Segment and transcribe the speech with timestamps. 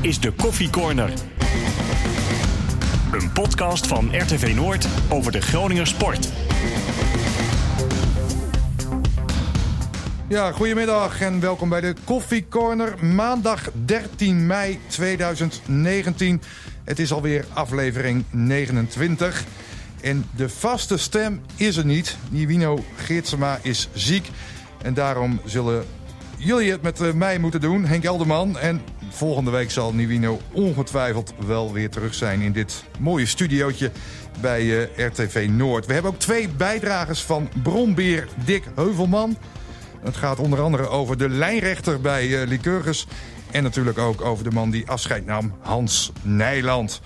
[0.00, 1.12] is de Koffie Corner.
[3.12, 6.28] Een podcast van RTV Noord over de Groninger sport.
[10.28, 13.04] Ja, goedemiddag en welkom bij de Koffie Corner.
[13.04, 16.42] Maandag 13 mei 2019.
[16.84, 19.44] Het is alweer aflevering 29.
[20.00, 22.16] En de vaste stem is er niet.
[22.30, 24.30] Nivino Geertsema is ziek.
[24.82, 25.84] En daarom zullen
[26.36, 28.58] jullie het met eh, mij moeten doen, Henk Elderman.
[28.58, 28.80] En
[29.10, 33.90] volgende week zal Nivino ongetwijfeld wel weer terug zijn in dit mooie studiootje
[34.40, 35.86] bij uh, RTV Noord.
[35.86, 39.36] We hebben ook twee bijdragers van Bronbeer Dick Heuvelman.
[40.02, 43.06] Het gaat onder andere over de lijnrechter bij uh, Lycurgus.
[43.50, 47.00] En natuurlijk ook over de man die afscheid nam, Hans Nijland.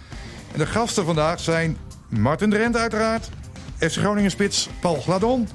[0.52, 1.76] En de gasten vandaag zijn
[2.09, 3.28] Martin Drent uiteraard.
[3.78, 5.48] FC Groningen spits Paul Gladon.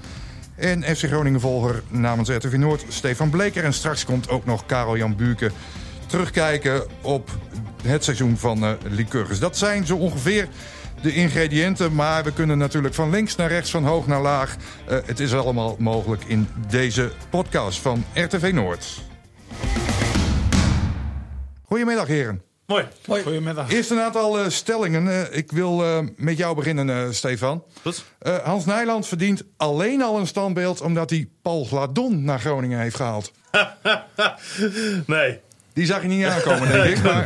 [0.56, 3.64] En FC Groningen volger namens RTV Noord Stefan Bleker.
[3.64, 5.52] En straks komt ook nog Karel Jan Buurke
[6.10, 7.30] terugkijken op
[7.84, 9.40] het seizoen van uh, Lycurgus.
[9.40, 10.48] Dat zijn zo ongeveer
[11.02, 11.96] de ingrediënten.
[11.96, 14.56] Maar we kunnen natuurlijk van links naar rechts, van hoog naar laag.
[14.90, 19.02] Uh, het is allemaal mogelijk in deze podcast van RTV Noord.
[21.64, 22.42] Goedemiddag heren.
[22.66, 22.88] Mooi.
[23.06, 23.24] Mooi.
[23.24, 23.72] Goedemiddag.
[23.72, 25.06] Eerst een aantal uh, stellingen.
[25.06, 27.64] Uh, ik wil uh, met jou beginnen, Stefan.
[27.82, 28.06] Goed.
[28.44, 30.82] Hans Nijland verdient alleen al een standbeeld...
[30.82, 33.32] omdat hij Paul Gladon naar Groningen heeft gehaald.
[35.06, 35.40] nee.
[35.74, 37.04] Die zag je niet aankomen, denk ik.
[37.04, 37.24] Maar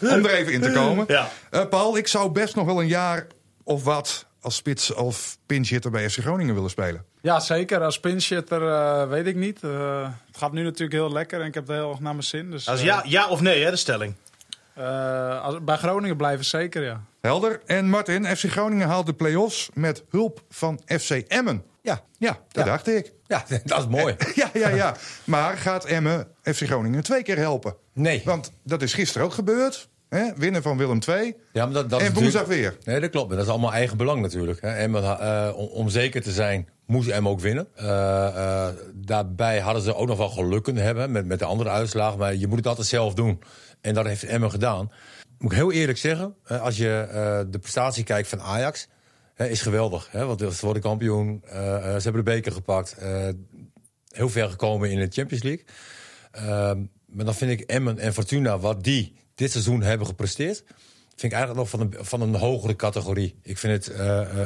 [0.14, 1.04] om er even in te komen.
[1.08, 1.28] Ja.
[1.64, 3.26] Paul, ik zou best nog wel een jaar
[3.64, 4.26] of wat...
[4.40, 7.04] als spits of pinchhitter bij FC Groningen willen spelen.
[7.22, 7.82] Ja, zeker.
[7.82, 9.60] Als pinchhitter weet ik niet.
[9.60, 12.50] het gaat nu natuurlijk heel lekker en ik heb het heel erg naar mijn zin.
[12.50, 14.14] Dus, Als ja, ja of nee, hè, de stelling.
[14.78, 17.00] Uh, als, bij Groningen blijven zeker, ja.
[17.20, 17.60] Helder.
[17.66, 21.64] En Martin, FC Groningen haalt de play-offs met hulp van FC Emmen.
[21.82, 22.00] Ja.
[22.18, 22.70] Ja, dat ja.
[22.70, 23.12] dacht ik.
[23.26, 24.16] Ja, dat is mooi.
[24.34, 24.96] ja, ja, ja.
[25.24, 27.76] Maar gaat Emmen FC Groningen twee keer helpen?
[27.92, 28.22] Nee.
[28.24, 29.90] Want dat is gisteren ook gebeurd.
[30.08, 30.32] Hè?
[30.36, 31.36] Winnen van Willem II.
[31.52, 32.76] Ja, maar dat, dat en woensdag weer.
[32.84, 33.30] Nee, dat klopt.
[33.30, 34.60] Dat is allemaal eigen belang natuurlijk.
[34.60, 34.68] Hè.
[34.68, 37.68] Emmen, uh, om, om, zeker te zijn, moest Emmen ook winnen.
[37.76, 41.70] Uh, uh, daarbij hadden ze ook nog wel geluk kunnen hebben met, met de andere
[41.70, 42.18] uitslagen.
[42.18, 43.42] Maar je moet het altijd zelf doen.
[43.80, 44.92] En dat heeft Emmen gedaan.
[45.38, 47.06] Moet ik heel eerlijk zeggen, als je
[47.50, 48.88] de prestatie kijkt van Ajax,
[49.36, 50.08] is geweldig.
[50.10, 50.26] Hè?
[50.26, 52.96] Want ze worden kampioen, uh, ze hebben de beker gepakt,
[54.08, 55.64] heel ver gekomen in de Champions League.
[56.30, 60.64] Ehm, maar dan vind ik Emmen en Fortuna, wat die dit seizoen hebben gepresteerd,
[61.08, 63.38] vind ik eigenlijk nog van een, van een hogere categorie.
[63.42, 63.96] Ik vind het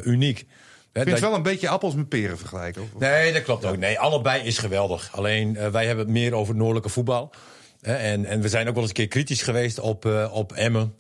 [0.05, 0.39] uniek.
[0.39, 2.83] Ik vind het wel een beetje appels met peren vergelijken.
[2.83, 3.01] Of?
[3.01, 3.77] Nee, dat klopt ook.
[3.77, 5.09] Nee, allebei is geweldig.
[5.13, 7.33] Alleen wij hebben het meer over het noordelijke voetbal.
[7.81, 10.95] En, en, we zijn ook wel eens een keer kritisch geweest op, op Emmen,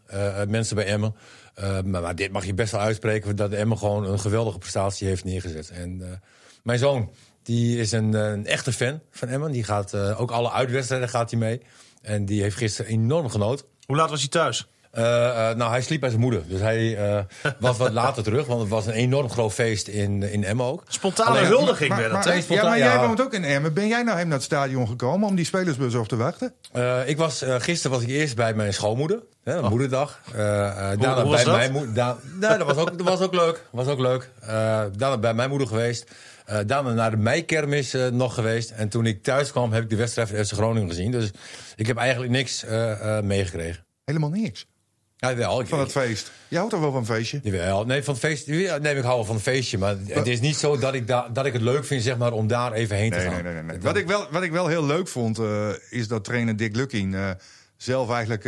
[0.48, 1.14] mensen bij Emmen.
[1.60, 5.24] Uh, maar, dit mag je best wel uitspreken dat Emmen gewoon een geweldige prestatie heeft
[5.24, 5.70] neergezet.
[5.70, 6.20] En
[6.62, 7.10] mijn zoon,
[7.42, 9.52] die is een, een, echte fan van Emmen.
[9.52, 11.60] Die gaat ook alle uitwedstrijden gaat hij mee.
[12.02, 13.66] En die heeft gisteren enorm genoten.
[13.86, 14.66] Hoe laat was hij thuis?
[14.96, 16.42] Uh, uh, nou, hij sliep bij zijn moeder.
[16.48, 17.18] Dus hij uh,
[17.60, 18.46] was wat later terug.
[18.46, 20.82] Want het was een enorm groot feest in, in Emmen ook.
[20.88, 22.42] Spontane Alleen, huldiging maar, werd maar?
[22.48, 23.74] Ja, maar jij woont ook in Emmen.
[23.74, 26.52] Ben jij nou hem naar het stadion gekomen om die spelersbus op te wachten?
[27.06, 29.22] ik was, gisteren was ik eerst bij mijn schoonmoeder.
[29.44, 29.68] Hè, oh.
[29.68, 30.20] Moederdag.
[30.34, 31.56] daarna hoe was bij dat?
[31.56, 31.94] mijn moeder.
[31.94, 33.64] Da nou, dat was ook, dat was ook leuk.
[33.70, 34.30] Was ook leuk.
[34.96, 36.10] daarna bij mijn moeder geweest.
[36.50, 38.70] Uh, daarna naar de meikermis uh, nog geweest.
[38.70, 41.10] En toen ik thuis kwam, heb ik de wedstrijd van FC Groningen gezien.
[41.10, 41.30] Dus
[41.76, 43.84] ik heb eigenlijk niks uh, meegekregen.
[44.04, 44.66] Helemaal niks?
[45.16, 45.60] Ja, wel.
[45.60, 46.32] Ik, van het feest.
[46.48, 47.40] Je houdt toch wel van een feestje?
[47.42, 47.84] Jawel.
[47.84, 49.78] Nee, van het feest, nee, ik hou wel van een feestje.
[49.78, 52.32] Maar het is niet zo dat ik, da dat ik het leuk vind zeg maar,
[52.32, 53.42] om daar even heen te gaan.
[53.42, 53.78] Nee, nee, nee.
[53.80, 55.40] Wat, ik wel, wat ik wel heel leuk vond,
[55.90, 57.16] is dat trainer Dick Lukking
[57.76, 58.44] zelf eigenlijk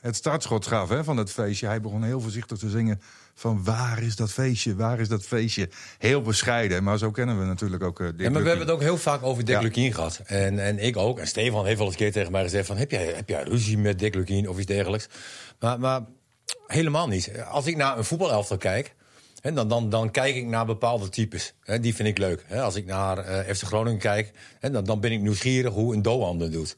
[0.00, 1.66] het startschot gaf hè, van het feestje.
[1.66, 3.00] Hij begon heel voorzichtig te zingen
[3.40, 5.68] van waar is dat feestje, waar is dat feestje.
[5.98, 8.42] Heel bescheiden, maar zo kennen we natuurlijk ook uh, Dick ja, maar Lukien.
[8.42, 9.60] we hebben het ook heel vaak over Dick Ja.
[9.60, 10.20] Lukien gehad.
[10.24, 11.18] En, en ik ook.
[11.18, 12.76] En Stefan heeft wel eens een keer tegen mij gezegd van...
[12.76, 15.08] heb jij, heb jij ruzie met Dick Lukien of iets dergelijks?
[15.58, 16.00] Maar, maar
[16.66, 17.32] helemaal niet.
[17.50, 18.94] Als ik naar een voetbalelftal kijk...
[19.40, 21.54] Hè, dan, dan, dan kijk ik naar bepaalde types.
[21.80, 22.44] Die vind ik leuk.
[22.50, 24.30] Als ik naar eh, FC Groningen kijk...
[24.60, 26.76] Dan, dan ben ik nieuwsgierig hoe een Doan dat doet.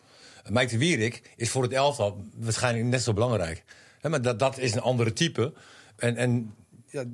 [0.48, 3.64] Mike de Wierik is voor het elftal waarschijnlijk net zo belangrijk.
[4.02, 5.52] Maar dat, dat is een andere type.
[5.96, 6.16] En...
[6.16, 6.54] en
[6.86, 7.04] ja,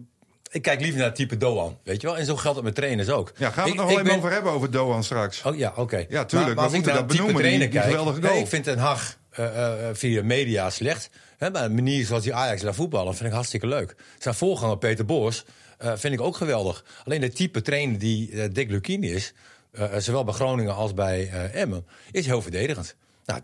[0.51, 2.17] ik kijk liever naar het type Doan, weet je wel?
[2.17, 3.33] En zo geldt het met trainers ook.
[3.37, 5.43] Ja, gaan we het nog wel even ben- over hebben over Doan straks.
[5.43, 6.07] Oh ja, oké.
[6.09, 8.21] Ja, tuurlijk, we als ik moeten naar dat type benoemen, die- trainer die kijk, geweldige
[8.21, 8.43] nee, goal.
[8.43, 11.11] ik vind Den Haag eh, eh, via media slecht.
[11.37, 13.97] Hè, maar de manier zoals die Ajax laat voetballen vind ik hartstikke leuk.
[14.19, 15.45] Zijn voorganger Peter Boers
[15.79, 16.85] eh, vind ik ook geweldig.
[17.05, 19.35] Alleen de type trainer die Dick Lukien is,
[19.99, 22.97] zowel bij Groningen als bij Emmen, is heel verdedigend.
[23.29, 23.43] Nou,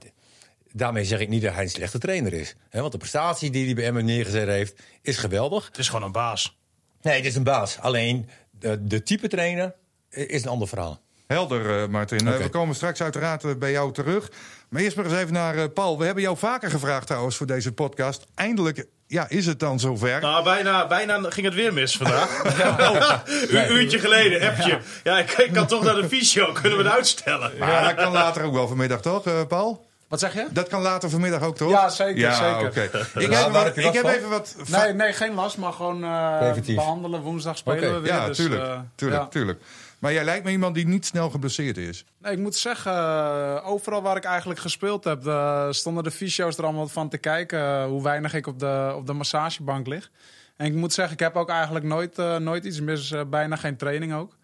[0.72, 2.56] daarmee zeg ik niet dat hij een slechte trainer is.
[2.68, 5.66] Hè, want de prestatie die hij bij Emmen neergezet heeft, is geweldig.
[5.66, 6.58] Het is gewoon een baas.
[7.02, 7.78] Nee, het is een baas.
[7.78, 9.74] Alleen de, de type trainer
[10.10, 11.00] is een ander verhaal.
[11.26, 12.28] Helder, eh, Martin.
[12.28, 14.30] Eh, we komen straks uiteraard eh, bij jou terug.
[14.68, 15.98] Maar eerst maar eens even naar eh, Paul.
[15.98, 18.26] We hebben jou vaker gevraagd trouwens voor deze podcast.
[18.34, 20.20] Eindelijk ja, is het dan zover.
[20.20, 22.42] Nou, bijna, bijna ging het weer mis vandaag.
[23.50, 24.78] Een uurtje geleden, appje.
[25.02, 26.52] Ja, ik, ik kan toch naar de fysio.
[26.60, 27.52] Kunnen we het uitstellen?
[27.58, 29.86] Maar dat kan later ook wel vanmiddag, toch, eh, Paul?
[30.08, 30.46] Wat zeg je?
[30.50, 31.70] Dat kan later vanmiddag ook, toch?
[31.70, 32.66] Ja, zeker, Ja, zeker.
[32.68, 32.80] oké.
[33.20, 34.56] Ik, heb, wat- ik heb even wat...
[34.66, 37.20] Nee, nee, geen last, maar gewoon eh, behandelen.
[37.20, 38.12] Woensdag spelen we weer.
[38.12, 39.28] Ja, dus, tuurlijk, eh, tuurlijk, ja.
[39.28, 39.60] tuurlijk.
[40.04, 42.04] Maar jij lijkt me iemand die niet snel geblesseerd is.
[42.18, 46.58] Nee, ik moet zeggen, eh, overal waar ik eigenlijk gespeeld heb, eh, stonden de fysio's
[46.58, 50.10] er allemaal van te kijken eh, hoe weinig ik op de, op de massagebank lig.
[50.56, 54.14] En ik moet zeggen, ik heb ook eigenlijk nooit, nooit iets mis, bijna geen training
[54.14, 54.36] ook.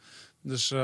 [0.42, 0.74] Dus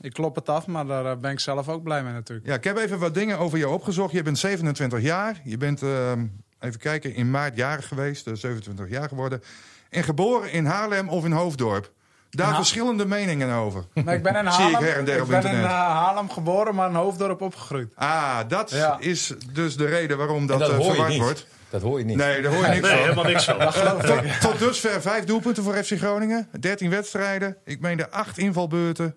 [0.00, 2.48] ik klop het af, maar daar ben ik zelf ook blij mee natuurlijk.
[2.48, 4.12] Ja, ik heb even wat dingen over jou opgezocht.
[4.12, 5.40] Je bent 27 jaar.
[5.44, 6.26] Je bent, ehm,
[6.58, 8.26] even kijken, in maart jarig geweest.
[8.26, 9.42] eh, 27 jaar geworden.
[9.88, 11.92] En geboren in Haarlem of in Hoofddorp.
[12.30, 12.58] Daar Nou.
[12.58, 13.84] verschillende meningen over.
[13.94, 15.64] Nee, ik ben in Zie ik Haarlem, her en der ik op ben in eh,
[15.70, 17.92] Haarlem geboren, maar in Hoofddorp opgegroeid.
[17.96, 18.96] Ah, dat Ja.
[18.98, 21.46] is dus de reden waarom dat, dat eh, je verward wordt.
[21.70, 22.16] Dat hoor je niet.
[22.16, 23.00] Nee, daar hoor je niks Nee, van.
[23.00, 23.58] helemaal niks van.
[24.06, 26.48] Tot, tot dusver vijf doelpunten voor FC Groningen.
[26.60, 27.56] 13 wedstrijden.
[27.64, 29.14] Ik meende acht invalbeurten.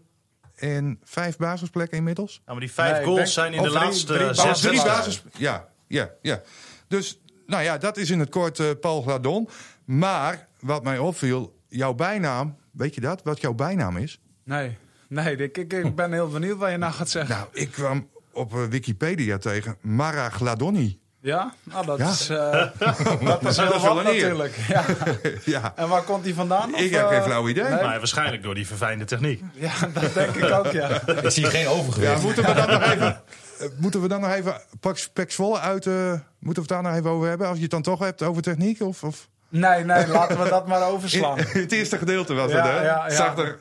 [0.55, 2.31] En vijf basisplekken inmiddels.
[2.45, 4.83] Nou, maar die vijf Nee, goals denk- zijn in de drie- laatste drie zes drie
[4.83, 5.23] basis.
[5.37, 6.41] Ja, ja, ja.
[6.87, 9.49] Dus, nou ja, dat is in het kort eh, Paul Gladon.
[9.85, 13.21] Maar wat mij opviel, jouw bijnaam, weet je dat?
[13.23, 14.19] Wat jouw bijnaam is?
[14.43, 14.77] Nee,
[15.07, 17.35] nee ik, ik, ik ben heel benieuwd wat je nou gaat zeggen.
[17.35, 21.01] Nou, ik kwam op eh, Wikipedia tegen Mara Gladoni.
[21.19, 21.53] Ja?
[21.63, 22.09] Nou, dat Ja.
[22.09, 24.55] is, eh, dat is heel Dat is wat natuurlijk.
[24.67, 24.85] Ja.
[25.45, 26.69] ja, En waar komt die vandaan?
[26.69, 27.63] ik Of, heb eh, geen flauw idee.
[27.63, 27.71] nee?
[27.83, 29.41] Maar waarschijnlijk door die verfijnde techniek.
[29.53, 30.87] Ja, dat denk ik ook, ja.
[31.23, 32.21] Ik zie geen Ja, overgewicht.
[32.21, 33.21] moeten we dan nog even...
[33.59, 35.85] eh, Moeten we dan nog even Pax Zwolle uit...
[35.87, 35.93] eh,
[36.39, 37.47] moeten we het daar nog even over hebben?
[37.47, 38.81] Als je het dan toch hebt over techniek?
[38.81, 39.29] Of, of?
[39.59, 41.37] Nee, nee, laten we dat maar overslaan.
[41.39, 42.83] het eerste gedeelte was Ja, het, hè?
[42.85, 43.09] ja, ja.
[43.15, 43.57] Zag er,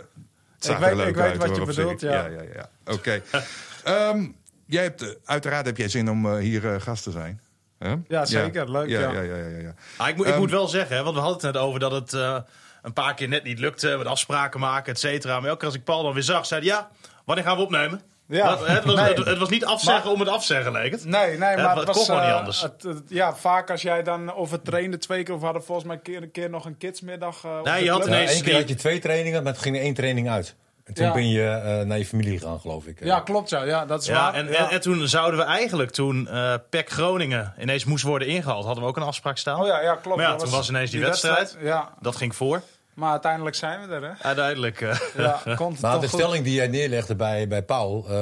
[0.59, 2.13] zag weet- er leuk ik weet wat je hoor, bedoelt, ja.
[2.13, 2.69] ja, ja, ja.
[2.93, 3.23] Oké.
[3.85, 4.27] Ehm,
[4.67, 7.41] jij hebt, eh, uiteraard heb jij zin om eh, hier eh, gast te zijn.
[7.79, 7.95] Hè?
[8.09, 8.71] Ja, zeker.
[8.71, 9.01] Leuk, ja.
[9.01, 9.11] ja.
[9.13, 9.75] Ja, ja, ja, ja.
[9.97, 11.81] Ah, ik, moet- ik Ehm, moet wel zeggen, hè, want we hadden het net over
[11.81, 12.37] dat het eh,
[12.83, 13.95] een paar keer net niet lukte.
[13.99, 15.35] Met afspraken maken, et cetera.
[15.41, 16.91] Maar elke keer als ik Paul dan weer zag, zei hij, ja,
[17.25, 18.01] wanneer gaan we opnemen?
[18.37, 18.49] Ja.
[18.49, 19.15] Dat- het, was, Nee.
[19.15, 21.05] het, het was niet afzeggen Maar- om het afzeggen, leek het.
[21.05, 22.05] Nee, nee, Ja, maar het het, kon was...
[22.05, 22.61] gewoon niet eh, anders.
[22.63, 24.35] het- het- ja, vaak als jij dan...
[24.35, 26.65] Of het trainde twee keer, of we hadden volgens mij een keer, een keer nog
[26.65, 27.45] een kidsmiddag.
[27.45, 28.01] eh, Nee, je had.
[28.05, 30.55] Ja, ineens Eén keer had je twee trainingen, maar toen ging er één training uit.
[30.85, 31.13] En toen Ja.
[31.13, 33.05] ben je eh, naar je familie gegaan, geloof ik.
[33.05, 33.63] Ja, klopt, ja.
[33.65, 34.35] ja dat is Ja, waar.
[34.35, 34.53] en, ja.
[34.59, 38.83] En, en toen zouden we eigenlijk, toen eh PEC Groningen ineens moest worden ingehaald, hadden
[38.83, 39.61] we ook een afspraak staan.
[39.61, 40.17] Oh ja, ja, klopt.
[40.17, 41.57] Maar ja, toen was ineens die wedstrijd.
[41.61, 42.63] Ja, Dat ging voor.
[42.95, 44.13] Maar uiteindelijk zijn we er, hè.
[44.23, 44.81] Uiteindelijk.
[44.81, 46.21] eh, Ja, komt het Maar toch de goed.
[46.21, 48.13] stelling die jij neerlegde bij, bij Paul, eh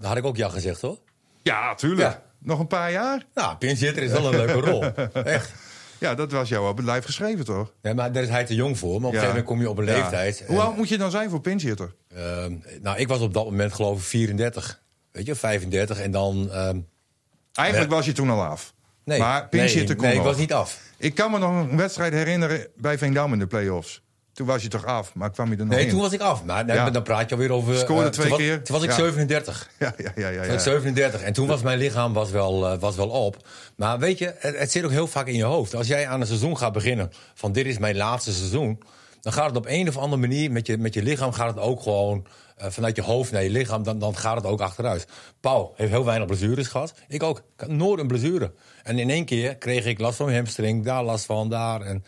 [0.00, 0.98] daar had ik ook ja gezegd hoor.
[1.42, 2.08] Ja, tuurlijk.
[2.10, 2.22] Ja.
[2.38, 3.24] Nog een paar jaar?
[3.34, 4.84] Nou, pinchitter is wel een leuke rol.
[5.24, 5.52] Echt.
[5.98, 7.72] Ja, dat was jou op het lijf geschreven, toch?
[7.82, 8.88] Ja, maar daar is hij te jong voor.
[9.00, 10.00] Maar op een gegeven moment kom je op een Ja.
[10.00, 10.44] leeftijd.
[10.46, 11.94] Hoe oud moet je dan zijn voor pinchitter?
[12.14, 14.82] ehm, nou, ik was op dat moment geloof ik 34.
[15.12, 15.98] Weet je, 35.
[16.00, 16.50] En dan...
[16.52, 16.78] ehm,
[17.52, 18.74] Eigenlijk was je toen al af.
[19.04, 20.80] nee, Maar pinchitter nee, kon nee, ik was niet af.
[20.96, 24.02] Ik kan me nog een wedstrijd herinneren bij Veendam in de play-offs.
[24.38, 25.90] Toen was je toch af, maar kwam je er nog Nee, in?
[25.90, 26.44] toen was ik af.
[26.44, 26.90] Maar nee, Ja.
[26.90, 27.76] dan praat je alweer over...
[27.78, 28.62] Scoorde eh, twee toen was- keer.
[28.62, 28.96] Toen was ik Ja.
[28.96, 29.70] 37.
[29.78, 30.38] Ja, ja, ja, ja.
[30.38, 30.52] Was ja.
[30.52, 31.20] ik 37.
[31.22, 33.48] En toen was mijn lichaam was wel, eh, was wel op.
[33.76, 35.74] Maar weet je, het, het zit ook heel vaak in je hoofd.
[35.74, 38.82] Als jij aan een seizoen gaat beginnen van dit is mijn laatste seizoen...
[39.20, 41.58] dan gaat het op een of andere manier met je, met je lichaam gaat het
[41.64, 42.26] ook gewoon...
[42.56, 45.06] eh, vanuit je hoofd naar je lichaam, dan, dan gaat het ook achteruit.
[45.40, 46.94] Paul heeft heel weinig blessures gehad.
[47.08, 47.38] Ik ook.
[47.38, 48.52] Ik had nooit een blessure.
[48.82, 51.80] En in één keer kreeg ik last van mijn hamstring, daar last van, daar.
[51.80, 52.04] En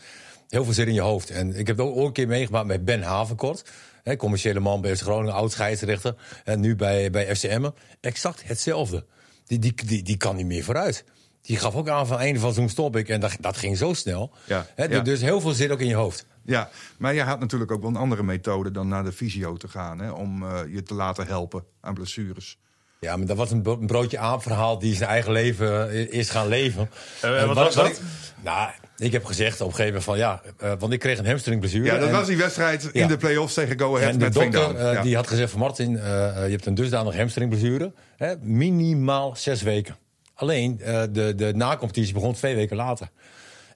[0.51, 1.29] heel veel zit in je hoofd.
[1.29, 3.63] En ik heb het ook een keer meegemaakt met Ben Havenkort.
[4.03, 6.15] Hè, commerciële man bij FC Groningen, oud scheidsrechter.
[6.43, 7.69] En nu bij, bij FCM.
[8.01, 9.05] Exact hetzelfde.
[9.45, 11.03] Die, die, die, die kan niet meer vooruit.
[11.41, 13.09] Die gaf ook aan van einde van zo'n stop ik.
[13.09, 14.31] En dat, dat ging zo snel.
[14.45, 14.99] Ja, Hè, ja.
[14.99, 16.25] Dus heel veel zit ook in je hoofd.
[16.45, 19.67] Ja, maar je had natuurlijk ook wel een andere methode dan naar de fysio te
[19.67, 19.99] gaan.
[19.99, 22.57] Hè, om eh, je te laten helpen aan blessures.
[22.99, 26.07] Ja, maar dat was een bro- een broodje aan verhaal die zijn eigen leven eh,
[26.11, 26.89] is gaan leven.
[27.21, 27.87] Eh, En wat was dat?
[27.87, 27.99] ik,
[28.43, 31.25] nou, ik heb gezegd op een gegeven moment van ja, eh, want ik kreeg een
[31.25, 31.85] hamstringblessure.
[31.85, 33.07] Ja, dat en- was die wedstrijd in Ja.
[33.07, 34.75] de play-offs tegen Go Ahead En de met dokter Veendam.
[34.87, 35.01] eh, Ja.
[35.01, 36.03] die had gezegd van Martin, eh,
[36.45, 37.91] je hebt een dusdanig hamstringblessure.
[38.17, 39.95] Hè, minimaal zes weken.
[40.33, 40.77] Alleen
[41.11, 43.09] de, de nacompetitie begon twee weken later.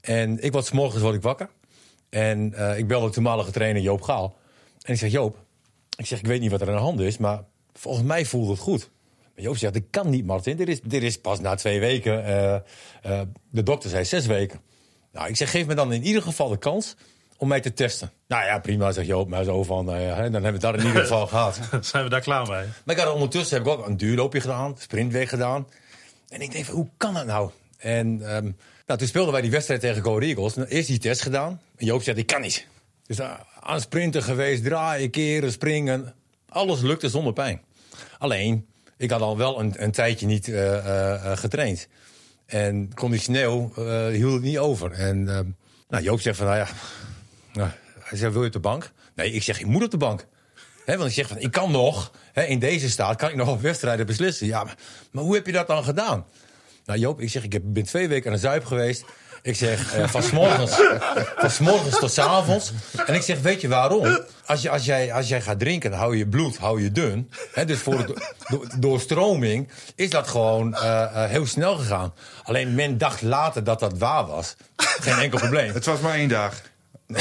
[0.01, 1.50] En ik was 's morgens word ik wakker.
[2.10, 4.38] En ik belde de toenmalige trainer Joop Gaal.
[4.82, 5.38] En ik zeg, Joop,
[5.98, 8.50] ik zeg, ik weet niet wat er aan de hand is, maar volgens mij voelt
[8.50, 8.89] het goed.
[9.36, 10.58] Maar Joop zegt, dat kan niet, Martin.
[10.58, 12.24] Dit is, dit is pas na twee weken.
[13.51, 14.60] De dokter zei zes weken.
[15.16, 16.96] Nou, ik zeg, geef me dan in ieder geval de kans
[17.38, 18.12] om mij te testen.
[18.28, 19.30] Nou ja, prima, zegt Joop.
[19.30, 21.60] Maar zo van, nou ja, hè, dan hebben we het daar in ieder geval gehad.
[21.82, 22.66] Zijn we daar klaar mee?
[22.84, 25.68] Maar ik had ondertussen heb ik ook een duurloopje gedaan, sprintweg gedaan.
[26.30, 27.50] En ik denk, van, hoe kan dat nou?
[27.78, 28.52] En ehm,
[28.86, 30.56] nou, toen speelden wij die wedstrijd tegen Go Eagles.
[30.56, 31.62] En Eerst die test gedaan.
[31.76, 32.68] En Joop zegt, ik kan niet.
[33.06, 36.14] Dus uh, aan sprinten geweest, draaien, keren, springen.
[36.50, 37.62] Alles lukte zonder pijn.
[38.18, 38.68] Alleen,
[38.98, 41.88] ik had al wel een, een tijdje niet eh, eh, eh, getraind.
[42.46, 44.92] En conditioneel eh, hield het niet over.
[44.92, 45.40] En eh,
[45.90, 46.68] nou, Joop zegt van, nou ja...
[47.54, 48.92] Nou, hij zegt, wil je op de bank?
[49.16, 50.25] Nee, ik zeg, ik moet op de bank.
[50.86, 53.62] Hè, want ik zeg van, ik kan nog, in deze staat kan ik nog op
[53.62, 54.48] wedstrijden beslissen.
[54.48, 54.64] Ja,
[55.12, 56.25] maar hoe heb je dat dan gedaan?
[56.86, 59.06] Nou Joop, ik zeg, ik ben twee weken aan de Zuip geweest.
[59.42, 60.72] Ik zeg, eh, van, 's morgens,
[61.42, 62.72] van 's morgens tot 's avonds.
[63.06, 64.20] En ik zeg, weet je waarom?
[64.46, 67.32] Als, je, als, jij, als jij gaat drinken, dan hou je bloed hou je dun.
[67.54, 68.15] Hè, dus voor de do-
[68.48, 72.13] do- doorstroming is dat gewoon eh, eh, heel snel gegaan.
[72.44, 74.56] Alleen men dacht later dat dat waar was.
[74.75, 75.74] Geen enkel probleem.
[75.74, 76.62] Het was maar één dag.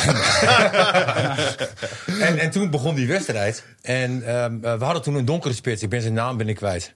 [2.20, 3.64] En, en toen begon die wedstrijd.
[3.82, 5.82] En ehm, eh, we hadden toen een donkere spits.
[5.82, 6.94] Ik ben zijn naam ben ik kwijt.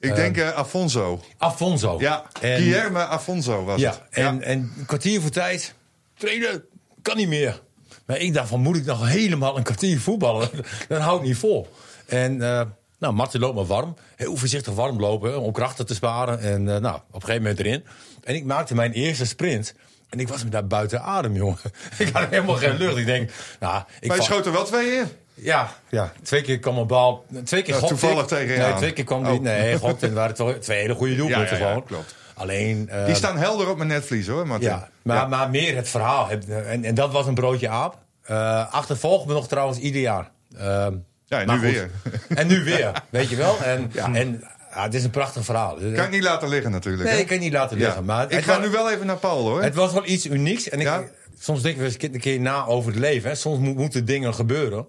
[0.00, 1.20] Ik denk eh, Afonso.
[1.38, 1.96] Afonso.
[2.00, 4.00] Ja, En- Guillermo Afonso was Ja, het.
[4.10, 5.74] en, en een kwartier voor tijd.
[6.16, 6.64] Trainen,
[7.02, 7.60] kan niet meer.
[8.06, 10.50] Maar ik dacht van, moet ik nog helemaal een kwartier voetballen?
[10.88, 11.68] Dat hou ik niet vol.
[12.06, 12.62] En eh
[12.98, 13.94] nou, Martin loopt maar warm.
[14.16, 16.40] Heel voorzichtig warm lopen, om krachten te sparen.
[16.40, 17.84] En eh, nou, op een gegeven moment erin.
[18.24, 19.74] En ik maakte mijn eerste sprint.
[20.08, 21.58] En ik was me daar buiten adem, jongen.
[21.98, 22.96] ik had helemaal geen lucht.
[22.96, 23.82] Ik denk, nou...
[24.00, 25.06] Ik Maar je val- schoot er wel twee in.
[25.40, 27.24] Ja, ja, twee keer kwam een bal.
[27.44, 28.28] Twee keer Ja, toevallig ik.
[28.28, 29.32] tegen Nee, twee keer kwam die.
[29.32, 29.40] Oh.
[29.40, 30.04] Nee, gokte.
[30.06, 31.84] Het waren toch twee hele goede doelpunten Ja, gewoon.
[31.84, 32.14] klopt.
[32.34, 32.88] Alleen.
[32.88, 34.68] eh, Die staan helder op mijn netvlies hoor, Martin.
[34.68, 36.28] ja, maar, maar meer het verhaal.
[36.30, 37.96] En, en dat was een broodje aap.
[38.22, 40.30] Eh achtervolgt me nog trouwens ieder jaar.
[40.56, 40.94] Ehm,
[41.26, 41.60] Ja, en nu goed.
[41.62, 41.90] weer.
[42.28, 43.58] En nu weer, weet je wel.
[43.62, 45.74] En, en ja, het is een prachtig verhaal.
[45.74, 47.04] Kan ik niet laten liggen natuurlijk.
[47.04, 47.18] nee, hè?
[47.20, 47.84] ik kan het niet laten Ja.
[47.84, 48.04] liggen.
[48.04, 49.62] Maar ik ga was- nu wel even naar Paul hoor.
[49.62, 50.68] het was wel iets unieks.
[50.68, 51.02] En ik, Ja?
[51.38, 53.30] soms denken we eens een keer na over het leven.
[53.30, 53.36] Hè.
[53.36, 54.86] Soms mo- moeten dingen gebeuren.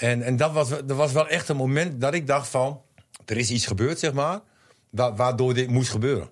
[0.00, 2.82] En, en dat, was, dat was wel echt een moment dat ik dacht van...
[3.26, 4.40] Er is iets gebeurd, zeg maar,
[4.90, 6.30] wa- waardoor dit moest gebeuren.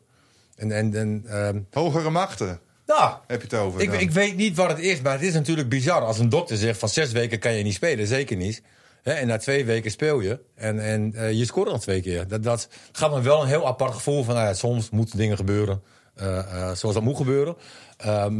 [0.57, 3.81] En, en, en ehm, Hogere machten nou, heb je het over.
[3.81, 4.01] ik, dan.
[4.01, 6.03] ik weet niet wat het is, maar het is natuurlijk bizar.
[6.03, 8.63] Als een dokter zegt van zes weken kan je niet spelen, zeker niet.
[9.03, 12.29] En na twee weken speel je en, en eh, je scoort nog twee keer.
[12.29, 14.35] Dat, dat gaat me wel een heel apart gevoel van...
[14.35, 15.83] Nou ja, soms moeten dingen gebeuren
[16.15, 17.57] eh, eh, zoals dat moet gebeuren.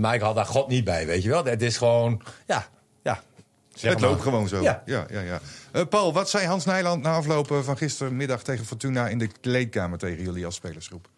[0.01, 1.45] Maar ik had daar God niet bij, weet je wel.
[1.45, 2.67] Het is gewoon, ja, ja.
[3.79, 4.11] Zeg het maar.
[4.11, 4.63] loopt gewoon zo.
[4.63, 4.83] Ja.
[4.85, 5.07] Ja.
[5.11, 5.41] Ja, ja,
[5.73, 9.29] Eh, Paul, wat zei Hans Nijland na afloop eh, van gistermiddag tegen Fortuna in de
[9.41, 11.09] kleedkamer tegen jullie als spelersgroep?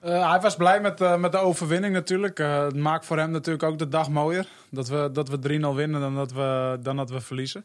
[0.00, 2.38] Eh, hij was blij met, eh, met de overwinning natuurlijk.
[2.38, 4.46] Eh, het maakt voor hem natuurlijk ook de dag mooier.
[4.70, 7.64] Dat we, dat we 3-0 winnen dan dat we, dan dat we verliezen.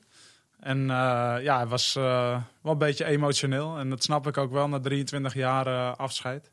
[0.59, 3.77] En eh, ja, hij was eh, wel een beetje emotioneel.
[3.77, 6.49] En dat snap ik ook wel na 23 jaar eh, afscheid.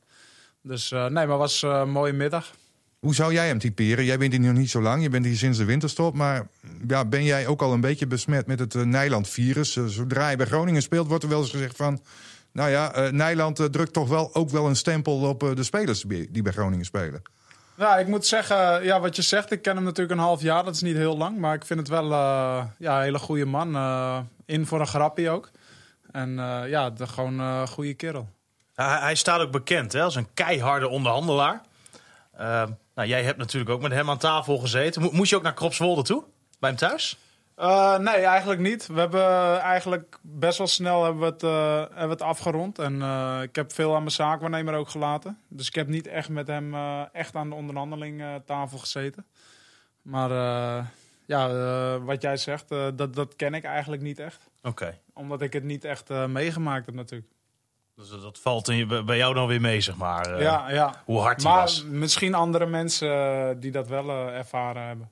[0.63, 2.51] Dus eh, nee, maar het was een mooie middag.
[2.99, 4.05] Hoe zou jij hem typeren?
[4.05, 6.15] Jij bent hier nog niet zo lang, je bent hier sinds de winterstop.
[6.15, 6.49] Maar
[6.87, 9.77] ja, ben jij ook al een beetje besmet met het eh, Nijland-virus?
[9.77, 12.01] Eh, zodra je bij Groningen speelt, wordt er wel eens gezegd van...
[12.53, 16.43] Nou ja, eh, Nijland drukt toch wel ook wel een stempel op de spelers die
[16.43, 17.23] bij Groningen spelen.
[17.79, 20.65] Ja, ik moet zeggen, ja, wat je zegt, ik ken hem natuurlijk een half jaar.
[20.65, 23.45] Dat is niet heel lang, maar ik vind het wel eh, ja, een hele goede
[23.45, 23.75] man.
[23.75, 25.51] eh, in voor een grappie ook.
[26.11, 28.29] En eh, ja, de, gewoon een goede kerel.
[28.75, 31.61] Hij, hij staat ook bekend hè, als een keiharde onderhandelaar.
[32.33, 32.63] Eh,
[32.99, 35.03] nou, jij hebt natuurlijk ook met hem aan tafel gezeten.
[35.03, 36.25] Mo- moest je ook naar Kropswolde toe?
[36.59, 37.19] Bij hem thuis?
[37.55, 38.87] Eh, nee, eigenlijk niet.
[38.87, 42.79] We hebben eigenlijk best wel snel hebben we het, eh, hebben we het afgerond.
[42.79, 45.39] En eh, ik heb veel aan mijn zaakwaarnemer ook gelaten.
[45.49, 46.75] Dus ik heb niet echt met hem
[47.13, 49.27] echt aan de onderhandeling tafel gezeten.
[50.03, 50.31] Maar
[51.27, 51.49] ja,
[51.99, 54.51] wat jij zegt, dat, dat ken ik eigenlijk niet echt.
[54.63, 54.99] Oké.
[55.13, 57.31] Omdat ik het niet echt meegemaakt heb natuurlijk.
[57.99, 60.35] Dus dat- valt in je- bij jou dan weer mee, zeg maar.
[60.35, 61.03] eh, ja, ja.
[61.05, 61.85] Hoe hard hij Maar was.
[61.85, 65.11] misschien andere mensen eh, die dat wel eh, ervaren hebben.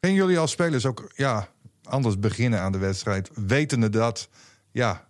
[0.00, 1.48] Gingen jullie als spelers ook ja,
[1.82, 4.28] anders beginnen aan de wedstrijd, wetende dat
[4.70, 5.06] ja,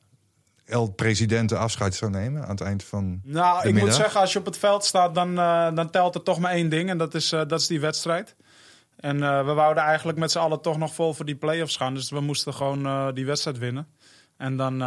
[0.65, 3.91] El Presidente afscheid zou nemen aan het eind van Nou, de ik middag?
[3.93, 5.35] moet zeggen, als je op het veld staat, dan,
[5.75, 6.89] dan telt er toch maar één ding.
[6.91, 8.37] En dat is, dat is die wedstrijd.
[8.97, 11.95] En eh, we wouden eigenlijk met z'n allen toch nog vol voor die play-offs gaan.
[11.95, 13.87] Dus we moesten gewoon eh, die wedstrijd winnen.
[14.39, 14.79] En dan, eh,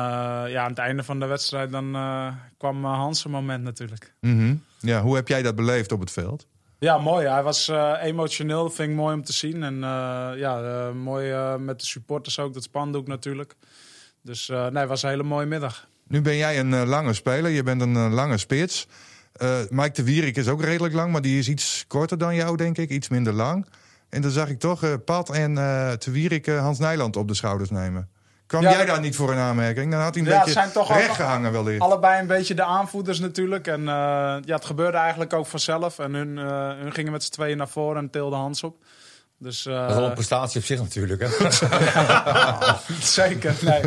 [0.47, 2.27] ja, aan het einde van de wedstrijd, dan eh,
[2.57, 4.13] kwam uh, Hans een moment natuurlijk.
[4.19, 4.55] Mhm.
[4.79, 6.47] Ja, hoe heb jij dat beleefd op het veld?
[6.79, 7.27] Ja, mooi.
[7.27, 8.63] Hij was eh, emotioneel.
[8.63, 9.63] Dat vind ik mooi om te zien.
[9.63, 12.53] En eh, ja, eh, mooi eh, met de supporters ook.
[12.53, 13.55] Dat spandoek natuurlijk.
[14.21, 15.87] Dus eh, nee, het was een hele mooie middag.
[16.07, 18.87] Nu ben jij een eh, lange speler, je bent een eh, lange spits.
[19.33, 22.57] Eh, Mike de Wierik is ook redelijk lang, maar die is iets korter dan jou,
[22.57, 22.89] denk ik.
[22.89, 23.65] Iets minder lang.
[24.09, 27.27] En dan zag ik toch eh Pat en eh te Wierik eh, Hans Nijland op
[27.27, 28.09] de schouders nemen.
[28.51, 29.91] Kwam Ja, jij daar niet voor een aanmerking?
[29.91, 31.81] Dan had hij een Ja, beetje zijn toch recht gehangen wellicht.
[31.81, 33.67] Allebei een beetje de aanvoerders natuurlijk.
[33.67, 33.85] En eh,
[34.45, 35.99] ja, het gebeurde eigenlijk ook vanzelf.
[35.99, 38.75] En hun, eh, hun gingen met z'n tweeën naar voren en tilden Hans op.
[39.37, 41.21] Dus eh, Dat is wel een prestatie op zich natuurlijk.
[41.21, 41.51] Hè?
[43.21, 43.81] zeker, nee.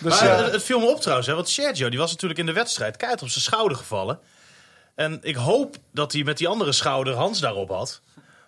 [0.00, 2.46] Dus, Maar eh, het, viel me op trouwens, hè, want Sergio die was natuurlijk in
[2.46, 4.18] de wedstrijd keihard op zijn schouder gevallen.
[4.94, 8.00] En ik hoop dat hij met die andere schouder Hans daarop had.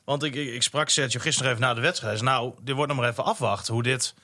[0.05, 2.13] Want ik, ik, ik sprak Sergio gisteren even na de wedstrijd.
[2.13, 4.23] Hij zei, nou, dit wordt nog maar even afwachten hoe dit, eh,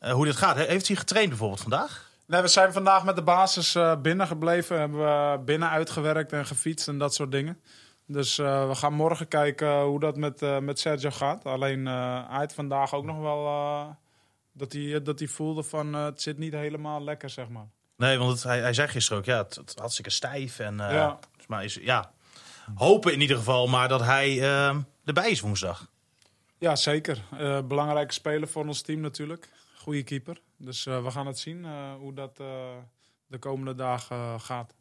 [0.00, 0.56] hoe dit gaat.
[0.56, 2.08] He- Heeft hij getraind bijvoorbeeld vandaag?
[2.26, 4.78] Nee, we zijn vandaag met de basis eh, binnen gebleven.
[4.78, 7.60] Hebben we binnen uitgewerkt en gefietst en dat soort dingen.
[8.06, 11.44] Dus eh, we gaan morgen kijken hoe dat met, eh, met Sergio gaat.
[11.44, 13.86] Alleen eh, hij had vandaag ook nog wel eh,
[14.52, 17.66] dat, hij, dat hij voelde van eh, het zit niet helemaal lekker, zeg maar.
[17.96, 20.58] Nee, want het- hij, hij zei gisteren ook, ja, het, het hartstikke stijf.
[20.58, 21.18] En, eh, Ja.
[21.46, 22.10] maar is, ja,
[22.74, 25.86] hopen in ieder geval maar dat hij eh, erbij is woensdag.
[26.60, 27.22] Ja, zeker.
[27.38, 29.48] Eh, belangrijke speler voor ons team natuurlijk.
[29.74, 30.40] Goede keeper.
[30.56, 32.36] Dus eh, we gaan het zien eh, hoe dat
[33.26, 34.74] de komende dagen gaat.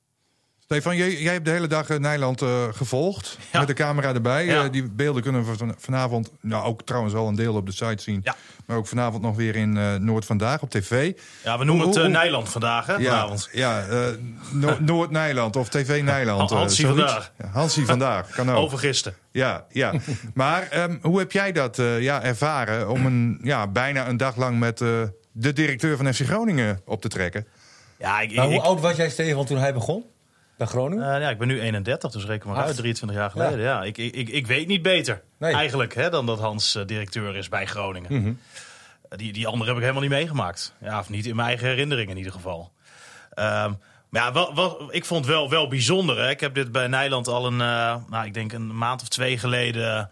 [0.72, 3.38] Stefan, jij, jij hebt de hele dag eh, Nijland eh, gevolgd.
[3.52, 3.60] Ja.
[3.60, 4.46] Met de camera erbij.
[4.46, 4.64] Ja.
[4.64, 7.72] Eh, die beelden kunnen we van- vanavond, nou ook trouwens wel een deel op de
[7.72, 8.20] site zien.
[8.24, 8.36] Ja.
[8.66, 11.14] Maar ook vanavond nog weer in eh, Noord Vandaag op tv.
[11.44, 13.50] Ja, we noemen Hoe- het eh, hoe- Nijland vandaag, hè, Ja, vanavond.
[13.52, 14.06] ja eh,
[14.52, 16.52] No- Noord-Nijland of TV Nijland.
[16.52, 17.32] eh, Hansie vandaag.
[17.38, 18.58] Ja, Hansie vandaag, kan ook.
[18.58, 19.18] Over gisteren.
[19.32, 19.94] Ja, ja.
[20.34, 24.36] maar ehm, hoe heb jij dat eh, ja, ervaren om een, ja, bijna een dag
[24.36, 24.88] lang met eh,
[25.32, 27.48] de directeur van FC Groningen op te trekken?
[28.00, 30.04] Ja, ik, Maar ik, hoe oud was jij, Stefan, toen hij begon?
[30.60, 31.14] Bij Groningen?
[31.16, 32.68] eh, ja, ik ben nu 31, dus reken maar Acht.
[32.68, 33.60] uit, 23 jaar geleden.
[33.60, 33.84] Ja.
[33.84, 35.54] Ik, ik, ik, ik weet niet beter Nee.
[35.54, 38.14] eigenlijk hè, dan dat Hans eh, directeur is bij Groningen.
[38.22, 38.34] Mhm.
[39.10, 40.74] Eh, Die, die andere heb ik helemaal niet meegemaakt.
[40.82, 42.72] Ja, of niet in mijn eigen herinnering in ieder geval.
[43.34, 43.74] Ehm,
[44.10, 46.18] maar ja, wel, wel, ik vond het wel, wel bijzonder.
[46.18, 46.30] Hè.
[46.30, 50.10] Ik heb dit bij Nijland al een, nou, ik denk een maand of twee geleden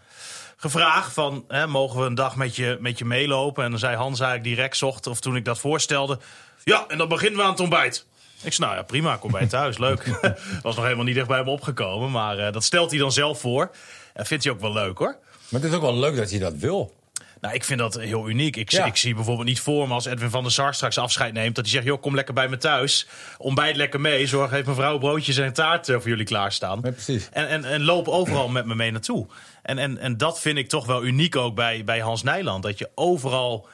[0.56, 3.64] gevraagd van, hè, mogen we een dag met je, met je meelopen?
[3.64, 6.18] En dan zei Hans eigenlijk direct, zocht, of toen ik dat voorstelde,
[6.64, 8.06] ja, en dan beginnen we aan het ontbijt.
[8.42, 10.04] Ik zei, nou ja, prima, kom bij thuis, leuk.
[10.62, 13.40] Was nog helemaal niet echt bij hem opgekomen, maar eh, dat stelt hij dan zelf
[13.40, 13.70] voor.
[14.14, 15.16] En vindt hij ook wel leuk hoor.
[15.48, 16.96] Maar het is ook wel leuk dat je dat wil.
[17.40, 18.56] Nou, ik vind dat heel uniek.
[18.56, 18.84] Ik, Ja.
[18.84, 21.54] ik zie bijvoorbeeld niet voor me als Edwin van der Sar straks afscheid neemt...
[21.54, 23.06] dat hij zegt, joh, kom lekker bij me thuis.
[23.38, 24.26] Ontbijt lekker mee.
[24.26, 26.80] Zorg, heeft mevrouw broodjes en taart voor jullie klaarstaan.
[26.82, 27.28] Ja, precies.
[27.32, 29.26] En, en, en loop overal met me mee naartoe.
[29.62, 32.62] En, en, en dat vind ik toch wel uniek ook bij, bij Hans Nijland.
[32.62, 33.68] Dat je overal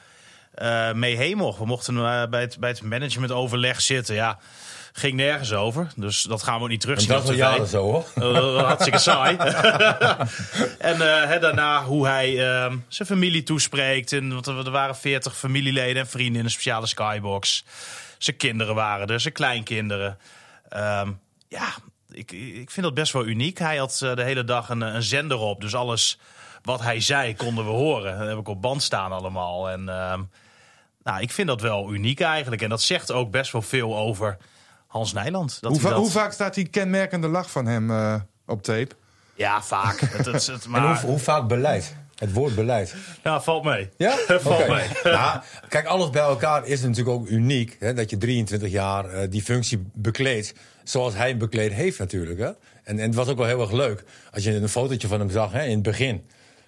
[0.55, 1.59] eh, mee heen mocht.
[1.59, 4.15] We mochten eh, bij, het, bij het managementoverleg zitten.
[4.15, 4.39] Ja,
[4.97, 5.87] ging nergens over.
[5.95, 7.39] Dus dat gaan we ook niet En terugzien dat is al tv.
[7.39, 8.05] jaren zo, hoor.
[8.15, 9.35] Eh, hartstikke saai.
[10.91, 14.11] en eh, daarna hoe hij ehm, zijn familie toespreekt.
[14.11, 17.65] En, want er waren veertig familieleden en vrienden in een speciale skybox.
[18.17, 20.17] Zijn kinderen waren er, zijn kleinkinderen.
[20.69, 21.11] Ehm,
[21.47, 21.67] ja,
[22.11, 23.59] ik, ik vind dat best wel uniek.
[23.59, 25.61] Hij had de hele dag een, een zender op.
[25.61, 26.19] Dus alles
[26.61, 28.19] wat hij zei konden we horen.
[28.19, 29.69] Dat heb ik op band staan allemaal.
[29.69, 30.21] En ehm,
[31.05, 32.61] nou, ik vind dat wel uniek eigenlijk.
[32.61, 34.37] En dat zegt ook best wel veel over
[34.87, 35.57] Hans Nijland.
[35.61, 36.03] Dat Hoe, hij va- dat...
[36.05, 38.15] hoe vaak staat die kenmerkende lach van hem eh,
[38.45, 38.95] op tape?
[39.35, 39.99] Ja, vaak.
[40.17, 40.81] het, het, het- maar...
[40.85, 41.95] En hoe, hoe vaak beleid?
[42.15, 42.95] Het woord beleid.
[43.23, 43.89] Ja, valt mee.
[43.97, 44.15] Ja?
[44.39, 44.87] Valt mee.
[45.13, 45.39] Nou,
[45.69, 47.75] kijk, alles bij elkaar is natuurlijk ook uniek.
[47.79, 52.39] Hè, dat je 23 jaar eh, die functie bekleedt zoals hij hem bekleed heeft natuurlijk.
[52.39, 52.45] Hè.
[52.45, 54.03] En, en het was ook wel heel erg leuk.
[54.31, 56.25] Als je een fotootje van hem zag hè, in het begin.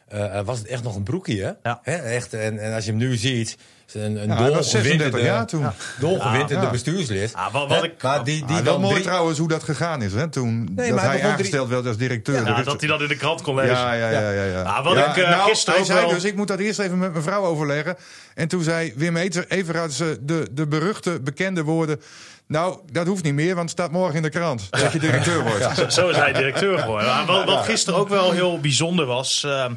[0.07, 1.51] eh, was het echt nog een broekje, hè?
[1.63, 1.79] Ja.
[1.83, 3.57] Hè, echt, en, en als je hem nu ziet,
[3.93, 5.65] een, een Ja, hij was 36 dolgewinterde- jaar toen.
[5.99, 6.71] dolgewinterde Ja.
[6.71, 7.31] bestuurslid.
[7.35, 10.01] Ja, wat- wat ik- maar die, die Ah, wel mooi drie- trouwens hoe dat gegaan
[10.01, 10.13] is.
[10.13, 12.45] Hè, toen dat hij hij begon drie- aangesteld werd als directeur.
[12.45, 13.75] Ja, dat hij dat in de krant kon lezen.
[13.75, 14.61] ja, ja, ja, ja, ja.
[14.61, 16.79] Ah, wat Ja, ik, eh, nou, gisteren hij zei wel- dus, ik moet dat eerst
[16.79, 17.95] even met mijn vrouw overleggen.
[18.35, 22.01] En toen zei Wim Eter- Everhardse de, de beruchte, bekende woorden...
[22.47, 24.67] Nou, dat hoeft niet meer, want het staat morgen in de krant.
[24.69, 25.75] Dat je directeur wordt.
[25.77, 27.07] Zo- Zo is hij directeur geworden.
[27.07, 29.43] Maar wat, wat gisteren ook wel heel bijzonder was.
[29.45, 29.73] ehm,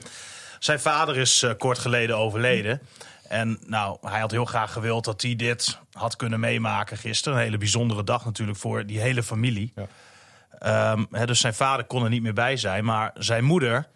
[0.59, 2.81] zijn vader is eh, kort geleden overleden.
[3.31, 7.39] En nou, hij had heel graag gewild dat hij dit had kunnen meemaken gisteren.
[7.39, 9.73] Een hele bijzondere dag natuurlijk voor die hele familie.
[10.59, 12.85] Ehm, hè, dus zijn vader kon er niet meer bij zijn.
[12.85, 13.89] Maar zijn moeder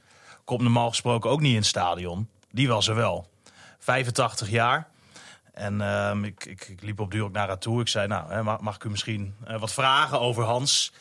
[0.44, 2.28] komt normaal gesproken ook niet in het stadion.
[2.50, 3.30] Die was er wel.
[3.78, 4.88] 85 jaar.
[5.52, 7.80] En ehm, ik, ik, ik liep op duur ook naar haar toe.
[7.80, 10.92] Ik zei, nou, mag, mag ik u misschien eh, wat vragen over Hans?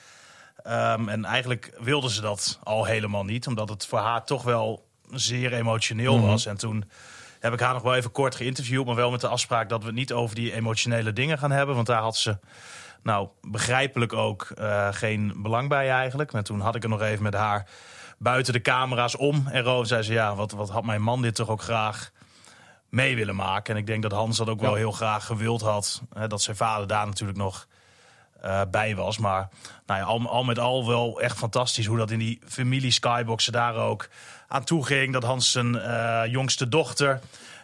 [0.64, 3.48] Ehm, en eigenlijk wilde ze dat al helemaal niet.
[3.48, 6.46] Omdat het voor haar toch wel zeer emotioneel was.
[6.46, 6.86] En toen
[7.44, 8.86] heb ik haar nog wel even kort geïnterviewd.
[8.86, 11.76] Maar wel met de afspraak dat we het niet over die emotionele dingen gaan hebben.
[11.76, 12.38] Want daar had ze,
[13.02, 16.34] nou, begrijpelijk ook eh, geen belang bij eigenlijk.
[16.34, 17.70] En toen had ik het nog even met haar
[18.18, 19.48] buiten de camera's om.
[19.48, 22.12] En Ro zei ze, ja, wat, wat had mijn man dit toch ook graag
[22.90, 23.74] mee willen maken.
[23.74, 26.02] En ik denk dat Hans dat ook wel heel graag gewild had.
[26.14, 27.68] Hè, dat zijn vader daar natuurlijk nog
[28.44, 29.18] eh, bij was.
[29.18, 29.50] Maar
[29.86, 33.54] nou ja, al, al met al wel echt fantastisch hoe dat in die familie Skyboxen
[33.54, 34.10] daar ook
[34.48, 35.14] aan toe ging.
[35.14, 37.20] Dat Hans zijn eh, jongste dochter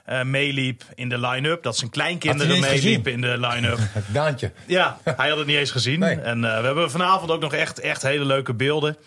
[0.05, 1.63] eh, meeliep in de line-up.
[1.63, 3.79] Dat zijn kleinkinderen meeliepen in de line-up.
[4.07, 4.51] Daantje.
[4.65, 5.99] Ja, hij had het niet eens gezien.
[5.99, 6.19] Nee.
[6.19, 8.97] En we hebben vanavond ook nog echt, echt hele leuke beelden.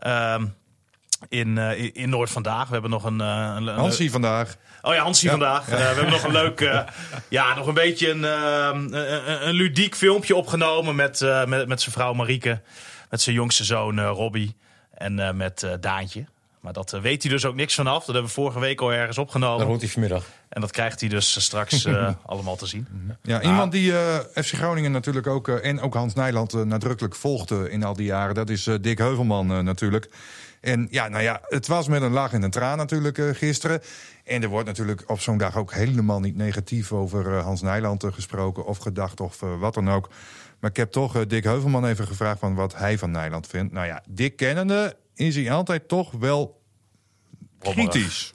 [0.00, 0.46] Ehm,
[1.28, 2.66] in, eh, in- in Noord vandaag.
[2.66, 3.20] We hebben nog een.
[3.20, 4.56] eh, een, Hansie vandaag.
[4.82, 5.68] Oh ja, Hansie vandaag.
[5.68, 6.84] Eh, we hebben nog een leuk,
[7.28, 8.22] ja, nog een beetje een,
[9.48, 12.60] een, ludiek filmpje opgenomen met, met, met zijn vrouw Marieke.
[13.10, 14.56] Met zijn jongste zoon Robbie.
[14.94, 16.24] En met Daantje.
[16.60, 17.98] maar dat weet hij dus ook niks vanaf.
[17.98, 19.58] Dat hebben we vorige week al ergens opgenomen.
[19.58, 20.24] Dat hoort hij vanmiddag.
[20.48, 21.86] En dat krijgt hij dus straks
[22.26, 22.86] allemaal te zien.
[23.22, 23.92] Ja, iemand die
[24.34, 28.48] FC Groningen natuurlijk ook, en ook Hans Nijland nadrukkelijk volgde in al die jaren, dat
[28.50, 30.08] is Dick Heuvelman natuurlijk.
[30.60, 33.80] En ja, nou ja, het was met een lach en een traan natuurlijk eh, gisteren.
[34.24, 38.04] En er wordt natuurlijk op zo'n dag ook helemaal niet negatief over eh, Hans Nijland
[38.04, 40.08] eh, gesproken of gedacht of wat dan ook.
[40.60, 43.72] Maar ik heb toch Dick Heuvelman even gevraagd van wat hij van Nijland vindt.
[43.72, 46.60] Nou ja, Dick kennende is hij altijd toch wel
[47.58, 48.34] kritisch.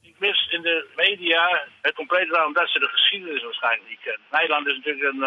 [0.00, 4.26] Ik mis in de media het complete verhaal omdat ze de geschiedenis waarschijnlijk niet kennen.
[4.30, 5.22] Nederland is natuurlijk een,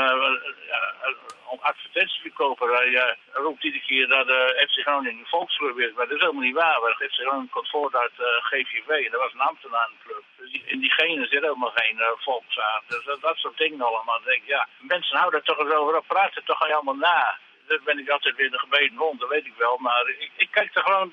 [1.48, 2.76] uh, ja, een advertentieverkoper.
[2.76, 5.94] Hij uh, roept iedere keer dat de uh, FC Groningen een volksclub is.
[5.94, 6.82] Maar dat is helemaal niet waar.
[6.82, 9.12] Want FC Groningen komt voort uit uh, GVV.
[9.12, 10.24] Dat was een ambtenarenclub.
[10.38, 12.84] Dus in diegene zit helemaal geen volksaard.
[12.88, 14.22] Dus dat, soort dingen allemaal.
[14.24, 16.08] Denk ja, mensen houden er toch eens over op.
[16.08, 17.38] Praten toch allemaal na.
[17.68, 19.78] Dat ben ik altijd weer de gebeten rond, dat weet ik wel.
[19.78, 21.12] Maar ik, ik kijk er gewoon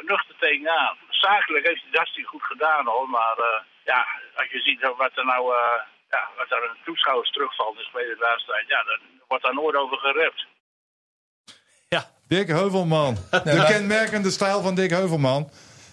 [0.00, 0.96] nuchter tegenaan.
[1.08, 3.08] Zakelijk heeft hij dat goed gedaan hoor.
[3.08, 5.54] Maar ja, als je ziet wat er nou
[6.14, 8.98] ja, wat er een toeschouwers terugvalt in de wedstrijd, ja, dan
[9.28, 10.46] wordt daar nooit over gerept.
[11.88, 12.10] Ja.
[12.26, 13.16] Dick Heuvelman.
[13.30, 15.50] De kenmerkende stijl van Dick Heuvelman.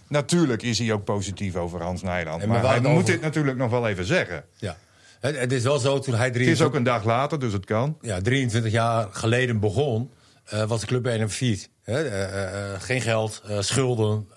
[0.07, 2.45] Natuurlijk is hij ook positief over Hans Nijland.
[2.45, 2.89] Maar, hij over...
[2.89, 4.45] moet dit natuurlijk nog wel even zeggen.
[4.57, 4.77] Ja.
[5.19, 6.31] Het, het is wel zo toen hij...
[6.31, 6.45] 23...
[6.47, 7.97] Het is ook een dag later, dus het kan.
[8.01, 10.13] Ja, 23 jaar geleden begon,
[10.53, 11.69] uh, was de club bij een failliet.
[11.85, 14.29] Uh, uh, geen geld, schulden.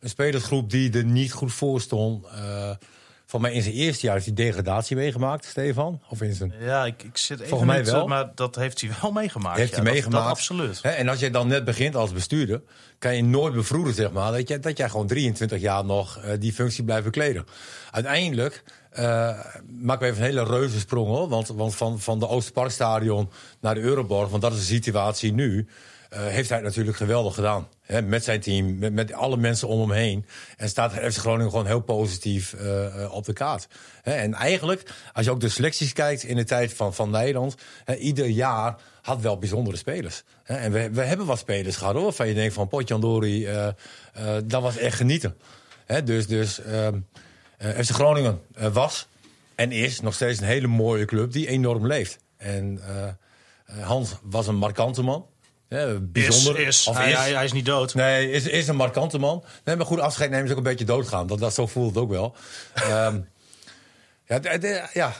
[0.00, 2.26] een spelersgroep die er niet goed voor stond.
[3.30, 6.02] Van mij in zijn eerste jaar heeft hij degradatie meegemaakt, Stefan?
[6.08, 6.52] Of in zijn...
[6.60, 8.06] Ja, ik, ik zit even Volgens mij wel.
[8.06, 9.58] maar dat heeft hij wel meegemaakt.
[9.58, 10.22] Heeft ja, hij meegemaakt.
[10.22, 10.78] Dat, absoluut.
[10.82, 12.62] He, en als je dan net begint als bestuurder,
[12.98, 16.32] kan je nooit bevroeden, zeg maar, dat, je, dat jij gewoon 23 jaar nog uh,
[16.38, 17.46] die functie blijft bekleden.
[17.90, 18.62] Uiteindelijk
[18.92, 19.04] uh,
[19.80, 21.28] maken we even een hele reuze sprong, hoor.
[21.28, 25.66] Want, want van, van de Oosterparkstadion naar de Euroborg, want dat is de situatie nu.
[26.12, 27.68] Uh, heeft hij natuurlijk geweldig gedaan.
[27.82, 30.26] Hè, met zijn team, met, alle mensen om hem heen.
[30.56, 33.68] En staat FC Groningen gewoon heel positief uh, op de kaart.
[34.02, 37.54] Hè, en eigenlijk, als je ook de selecties kijkt in de tijd van, van Nederland...
[37.84, 40.22] Hè, ieder jaar had wel bijzondere spelers.
[40.44, 42.12] En we, we hebben wat spelers gehad, hoor.
[42.12, 43.68] Van je denkt van Potjandori, uh,
[44.44, 45.36] dat was echt genieten.
[46.04, 46.60] Dus dus
[47.58, 48.40] FC Groningen
[48.72, 49.08] was
[49.54, 52.18] en is nog steeds een hele mooie club die enorm leeft.
[52.36, 52.80] En
[53.80, 55.26] Hans was een markante man.
[55.68, 56.60] Ja, bijzonder.
[56.60, 56.86] Is, is.
[56.86, 57.16] Of hij, is.
[57.16, 57.94] Hij, hij, is niet dood.
[57.94, 59.44] Nee, is, is een markante man.
[59.64, 61.26] Nee, maar goed, afscheid nemen is ook een beetje doodgaan.
[61.26, 62.34] Dat, dat, zo voelt het ook wel.
[62.90, 63.28] um,
[64.28, 65.12] ja, de, de, ja.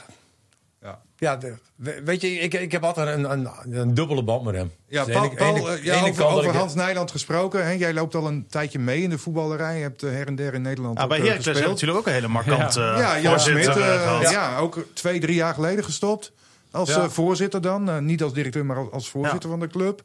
[0.81, 1.55] Ja, ja de,
[2.03, 4.71] weet je, ik, ik heb altijd een, een, een dubbele band met hem.
[4.87, 7.65] Ja, Paul, ene, Paul, ene, ja, ene over, over Hans Nijland gesproken.
[7.65, 7.71] Hè?
[7.71, 9.75] Jij loopt al een tijdje mee in de voetballerij.
[9.75, 12.27] Je hebt her en der in Nederland ah, Bij Heracles heeft natuurlijk ook een hele
[12.27, 12.97] markante ja.
[12.97, 13.75] ja, Jan Smit, uh,
[14.21, 14.31] ja.
[14.31, 16.31] ja, ook twee, drie jaar geleden gestopt.
[16.71, 17.03] Als ja.
[17.03, 17.89] uh, voorzitter dan.
[17.89, 20.03] Uh, niet als directeur, maar als, als voorzitter van de club.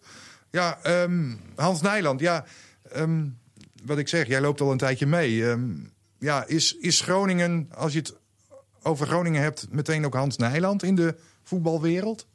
[0.54, 2.44] Ja, um, Hans Nijland, ja,
[2.96, 3.38] um,
[3.84, 5.42] wat ik zeg, jij loopt al een tijdje mee.
[5.44, 8.16] Um, ja, is, is Groningen, als je het
[8.82, 12.26] over Groningen hebt, meteen ook Hans Nijland in de voetbalwereld?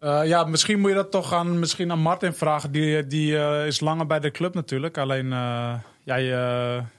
[0.00, 2.72] Uh, ja, misschien moet je dat toch aan, misschien aan Martin vragen.
[2.72, 4.98] Die, die uh, is langer bij de club natuurlijk.
[4.98, 6.24] Alleen uh, jij,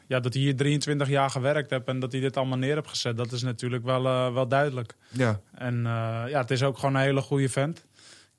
[0.07, 2.89] ja, dat hij hier 23 jaar gewerkt hebt en dat hij dit allemaal neer hebt
[2.89, 4.95] gezet, dat is natuurlijk wel, wel duidelijk.
[5.09, 5.39] Ja.
[5.51, 5.81] En
[6.27, 7.85] ja, het is ook gewoon een hele goede vent.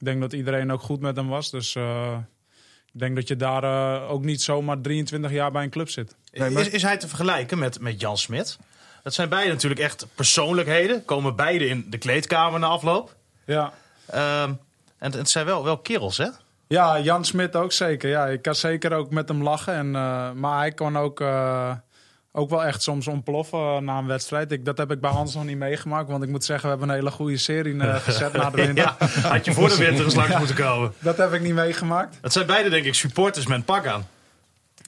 [0.03, 1.51] Ik denk dat iedereen ook goed met hem was.
[1.51, 2.17] Dus uh,
[2.93, 6.17] ik denk dat je daar uh, ook niet zomaar 23 jaar bij een club zit.
[6.33, 6.63] Nee, maar...
[6.63, 8.59] is, is, hij te vergelijken met, met Jan Smit?
[9.03, 11.05] Dat zijn beide natuurlijk echt persoonlijkheden.
[11.05, 13.17] Komen beide in de kleedkamer na afloop.
[13.45, 13.73] Ja.
[14.15, 14.43] Uh,
[14.99, 16.29] en het zijn wel, wel kerels, hè?
[16.67, 18.11] Ja, Jan Smit ook zeker.
[18.11, 19.75] Ja, ik kan zeker ook met hem lachen.
[19.75, 21.21] En, uh, maar hij kon ook
[22.33, 24.53] ook wel echt soms ontploffen na een wedstrijd.
[24.53, 26.09] Ik, dat heb ik bij Hans nog niet meegemaakt.
[26.09, 28.95] Want ik moet zeggen, we hebben een hele goede serie uh, gezet na de winter.
[28.99, 30.93] ja, had je voor de winter eens langs ja, moeten komen.
[30.99, 32.19] Dat heb ik niet meegemaakt.
[32.23, 34.07] Het zijn beide denk ik supporters met pak aan.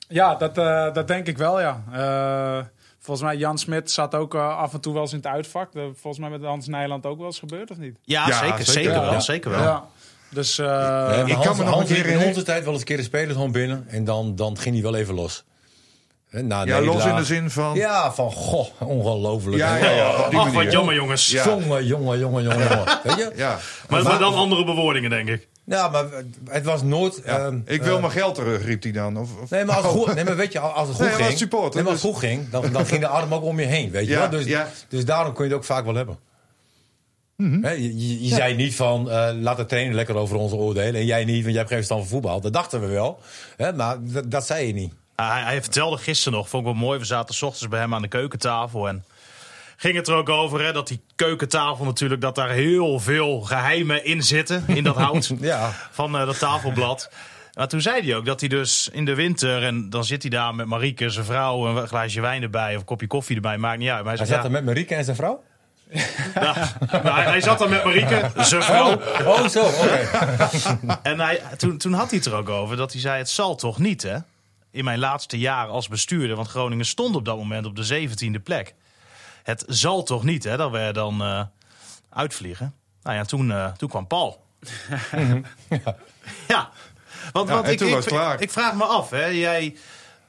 [0.09, 1.85] Ja, dat, uh, dat denk ik wel, ja.
[1.93, 2.65] Uh,
[2.99, 5.73] volgens mij, Jan Smit zat ook af en toe wel eens in het uitvak.
[5.73, 7.99] Dat, volgens mij met Hans Nijland ook wel eens gebeurd, of niet?
[8.03, 9.21] Ja, ja zeker, zeker, zeker, wel.
[9.21, 9.63] Zeker wel.
[9.63, 9.85] Ja.
[10.31, 12.97] Dus, ik Hans, kan me nog een keer in onze tijd wel eens een keer
[12.97, 13.85] de spelers gewoon binnen.
[13.89, 15.45] En dan, dan ging hij wel even los.
[16.43, 17.75] Na ja, los in de zin van...
[17.75, 19.57] Ja, van goh, ongelooflijk.
[19.57, 21.31] Ja, ja, ja, Ach, wat jammer jongens.
[21.31, 21.45] Ja.
[21.45, 22.85] Jongen, jongen, jongen, jongen.
[23.03, 23.33] Weet je?
[23.37, 23.59] Ja.
[23.89, 25.49] Maar, maar dan andere bewoordingen, denk ik.
[25.65, 26.05] Ja, maar
[26.49, 27.23] het was nooit...
[27.25, 27.45] Ja.
[27.45, 29.17] Um, ik wil uh, mijn geld terug, riep hij dan.
[29.17, 29.51] Of, of...
[29.51, 31.39] Nee, maar als het goed, nee, maar weet je, als het goed nee, ging...
[31.39, 33.67] Support, nee, maar als het goed ging, dan, dan ging de arm ook om je
[33.67, 34.31] heen, weet je wel?
[34.31, 34.47] Dus,
[34.89, 36.19] dus daarom kun je het ook vaak wel hebben.
[37.37, 37.65] Mm -hmm.
[37.65, 40.95] He, je, je, je zei niet van, uh, laat de trainer lekker over onze oordelen.
[40.95, 42.41] En jij niet, want jij hebt geen verstand van voetbal.
[42.41, 43.19] Dat dachten we wel.
[43.57, 44.93] He, maar dat zei je niet.
[45.17, 46.99] Hij, hij, vertelde gisteren nog, vond ik wel mooi.
[46.99, 48.89] We zaten s ochtends bij hem aan de keukentafel.
[48.89, 49.05] En
[49.77, 54.05] ging het er ook over hè, dat die keukentafel natuurlijk, dat daar heel veel geheimen
[54.05, 54.65] in zitten.
[54.67, 55.73] In dat hout ja.
[55.91, 57.11] van uh, dat tafelblad.
[57.55, 59.63] Maar toen zei hij ook dat hij dus in de winter...
[59.63, 61.67] en dan zit hij daar met Marieke, zijn vrouw...
[61.67, 64.05] een glaasje wijn erbij of een kopje koffie erbij, maakt niet uit.
[64.05, 65.43] Maar Hij hij, zat er met Marieke en zijn vrouw?
[66.35, 66.55] ja,
[66.91, 69.01] nou, hij, hij zat dan met Marieke, zijn vrouw.
[69.25, 70.09] Oh, zo, oké.
[71.03, 73.55] En hij, toen, toen had hij het er ook over dat hij zei: Het zal
[73.57, 74.17] toch niet, hè?
[74.75, 78.43] In mijn laatste jaar als bestuurder, want Groningen stond op dat moment op de 17e
[78.43, 78.75] plek.
[79.43, 81.43] Het zal toch niet, hè, dat we er dan eh,
[82.11, 82.75] uitvliegen.
[83.03, 84.45] Nou ja, toen, eh, toen kwam Paul.
[86.49, 86.71] ja,
[87.33, 89.77] want, Ja, want ik, ik, ik vraag me af, hè, jij,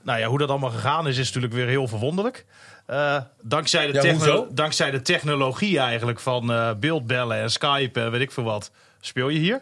[0.01, 2.45] nou ja, hoe dat allemaal gegaan is, is natuurlijk weer heel verwonderlijk.
[2.86, 8.31] Eh, dankzij, de Ja, dankzij de technologie eigenlijk van beeldbellen en Skype en weet ik
[8.31, 8.71] veel wat.
[8.99, 9.62] Speel je hier?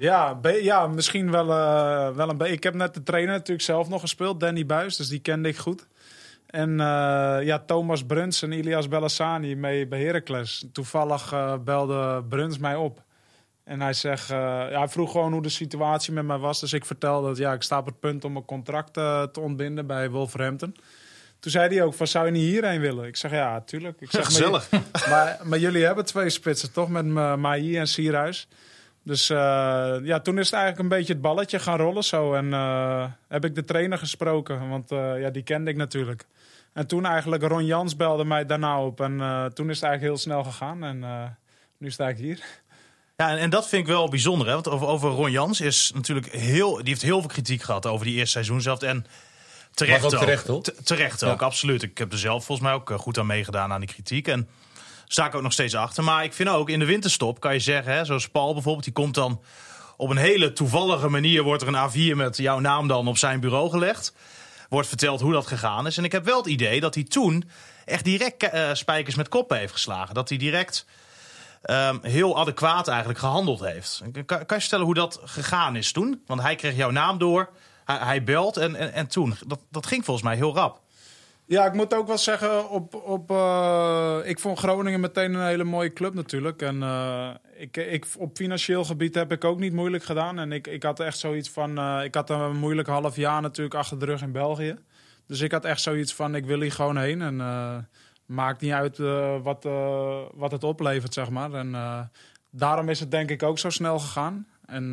[0.00, 2.54] Ja, ja misschien wel, eh, wel een beetje.
[2.54, 5.56] Ik heb net de trainer natuurlijk zelf nog gespeeld, Danny Buis, dus die kende ik
[5.56, 5.86] goed.
[6.46, 10.64] En eh, ja, Thomas Bruns en Ilias Bellassani mee bij Heracles.
[10.72, 13.02] Toevallig eh, belde Bruns mij op.
[13.64, 16.60] En hij, zegt, ja, hij vroeg gewoon hoe de situatie met mij was.
[16.60, 19.86] Dus ik vertelde dat ja, ik sta op het punt om mijn contract te ontbinden
[19.86, 20.76] bij Wolverhampton.
[21.40, 23.06] Toen zei hij ook van, zou je niet hierheen willen?
[23.06, 24.00] Ik zeg, ja, tuurlijk.
[24.00, 24.68] Ik zeg, maar- Gezellig.
[25.10, 26.88] maar, maar jullie hebben twee spitsen, toch?
[26.88, 28.48] Met Ma- Maï en Sierhuis.
[29.10, 32.34] Dus eh, ja, toen is het eigenlijk een beetje het balletje gaan rollen zo.
[32.34, 36.26] En eh, heb ik de trainer gesproken, want eh, ja, die kende ik natuurlijk.
[36.72, 39.00] En toen eigenlijk Ron Jans belde mij daarna op.
[39.00, 40.84] En eh, toen is het eigenlijk heel snel gegaan.
[40.84, 41.24] En eh,
[41.78, 42.40] nu sta ik hier.
[43.16, 44.46] Ja, en, en dat vind ik wel bijzonder.
[44.46, 44.52] Hè?
[44.52, 46.76] Want over, over Ron Jans is natuurlijk heel.
[46.76, 48.82] Die heeft heel veel kritiek gehad over die eerste seizoen zelf.
[48.82, 49.06] En
[49.74, 50.64] terecht ook ook.
[50.84, 51.82] terecht, ook, absoluut.
[51.82, 54.28] Ik heb er zelf volgens mij ook goed aan meegedaan aan die kritiek.
[54.28, 54.48] En
[55.12, 56.04] sta ik ook nog steeds achter.
[56.04, 58.92] Maar ik vind ook in de winterstop kan je zeggen, hè, zoals Paul bijvoorbeeld, die
[58.92, 59.42] komt dan
[59.96, 61.42] op een hele toevallige manier.
[61.42, 64.14] Wordt er een A4 met jouw naam dan op zijn bureau gelegd.
[64.68, 65.96] Wordt verteld hoe dat gegaan is.
[65.96, 67.50] En ik heb wel het idee dat hij toen
[67.84, 70.14] echt direct eh, spijkers met koppen heeft geslagen.
[70.14, 70.86] Dat hij direct
[71.62, 74.02] ehm, heel adequaat eigenlijk gehandeld heeft.
[74.26, 76.22] Kan, kan je stellen hoe dat gegaan is toen?
[76.26, 77.50] Want hij kreeg jouw naam door,
[77.84, 79.36] hij, hij belt en, en, en toen.
[79.46, 80.80] Dat, dat ging volgens mij heel rap.
[81.50, 85.64] Ja, ik moet ook wel zeggen, op, op, eh, ik vond Groningen meteen een hele
[85.64, 86.62] mooie club natuurlijk.
[86.62, 90.38] En eh, ik, ik, op financieel gebied heb ik ook niet moeilijk gedaan.
[90.38, 93.74] En ik, ik had echt zoiets van, eh, ik had een moeilijk half jaar natuurlijk
[93.74, 94.76] achter de rug in België.
[95.26, 97.22] Dus ik had echt zoiets van, ik wil hier gewoon heen.
[97.22, 97.36] En
[98.26, 98.98] maakt niet uit
[99.42, 99.64] wat,
[100.34, 101.52] wat het oplevert, zeg maar.
[101.52, 101.76] En
[102.50, 104.46] daarom is het denk ik ook zo snel gegaan.
[104.66, 104.92] En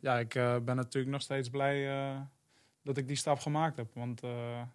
[0.00, 0.32] ja, ik
[0.64, 1.88] ben natuurlijk nog steeds blij...
[2.88, 3.86] dat ik die stap gemaakt heb.
[3.94, 4.30] Want eh,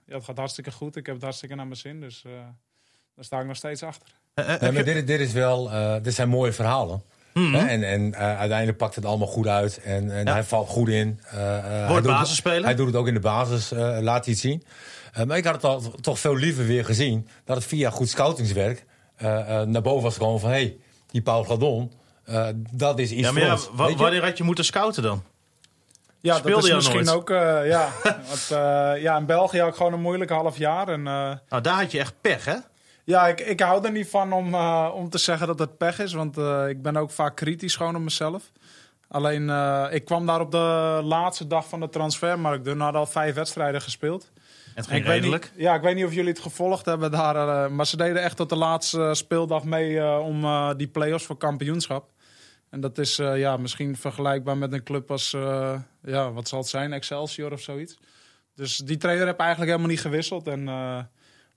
[0.06, 0.96] ja, het gaat hartstikke goed.
[0.96, 2.00] Ik heb het hartstikke naar mijn zin.
[2.00, 2.32] Dus eh,
[3.16, 4.08] daar sta ik nog steeds achter.
[4.34, 7.02] Eh, Nee, maar dit, dit is wel, eh, dit zijn mooie verhalen.
[7.34, 7.54] Mhm.
[7.54, 9.78] Hè, En, en uiteindelijk pakt het allemaal goed uit.
[9.82, 10.32] En, en Ja.
[10.32, 11.20] hij valt goed in.
[11.24, 12.64] Hij Wordt doet- basisspeler?
[12.64, 14.64] Hij doet het ook in de basis, eh, laat hij het zien.
[15.26, 17.28] Maar ik had het al, toch veel liever weer gezien...
[17.46, 20.50] dat het via goed scoutingswerk eh, eh, naar boven was gekomen van...
[20.50, 21.92] hé, hey, die Paul Gladon,
[22.24, 23.60] eh, dat is iets ja, maar
[23.96, 25.24] wanneer had je moeten scouten dan?
[26.24, 27.18] Ja, Speelde dat is misschien nooit?
[27.18, 27.30] ook...
[27.30, 27.90] eh, ja,
[28.30, 30.88] want, eh, ja, in België had ik gewoon een moeilijk half jaar.
[30.88, 32.56] En, eh, Nou, daar had je echt pech, hè?
[33.04, 34.56] ja, ik, ik hou er niet van om,
[34.94, 36.14] om te zeggen dat het pech is.
[36.14, 36.38] Want
[36.70, 38.52] ik ben ook vaak kritisch gewoon op mezelf.
[39.08, 39.50] Alleen,
[39.92, 42.66] ik kwam daar op de laatste dag van de transfermarkt.
[42.66, 44.32] Toen hadden al vijf wedstrijden gespeeld.
[44.74, 45.52] Het En ging ik weet redelijk.
[45.54, 47.72] Niet, ja, ik weet niet of jullie het gevolgd hebben daar.
[47.72, 50.46] maar ze deden echt tot de laatste speeldag mee om
[50.78, 52.06] die play-offs voor kampioenschap.
[52.74, 56.60] En dat is eh, ja, misschien vergelijkbaar met een club als, eh, ja, wat zal
[56.60, 57.98] het zijn, Excelsior of zoiets.
[58.56, 60.48] Dus die trainer heb eigenlijk helemaal niet gewisseld.
[60.48, 61.00] En, eh,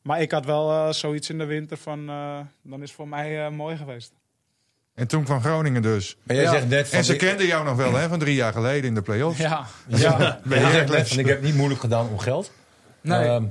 [0.03, 3.45] maar ik had wel zoiets in de winter van, eh, dan is het voor mij
[3.45, 4.13] eh, mooi geweest.
[4.95, 6.17] En toen kwam Groningen dus.
[6.23, 6.51] Maar jij Ja.
[6.51, 6.99] zegt net van...
[6.99, 9.39] En ze kenden jou nog wel, hè, van drie jaar geleden in de play-offs.
[9.39, 10.41] Ja, Ja, ja.
[10.45, 12.53] maar jij zegt net van, ik heb het niet moeilijk gedaan om geld.
[13.01, 13.25] nee.
[13.29, 13.45] Ehm,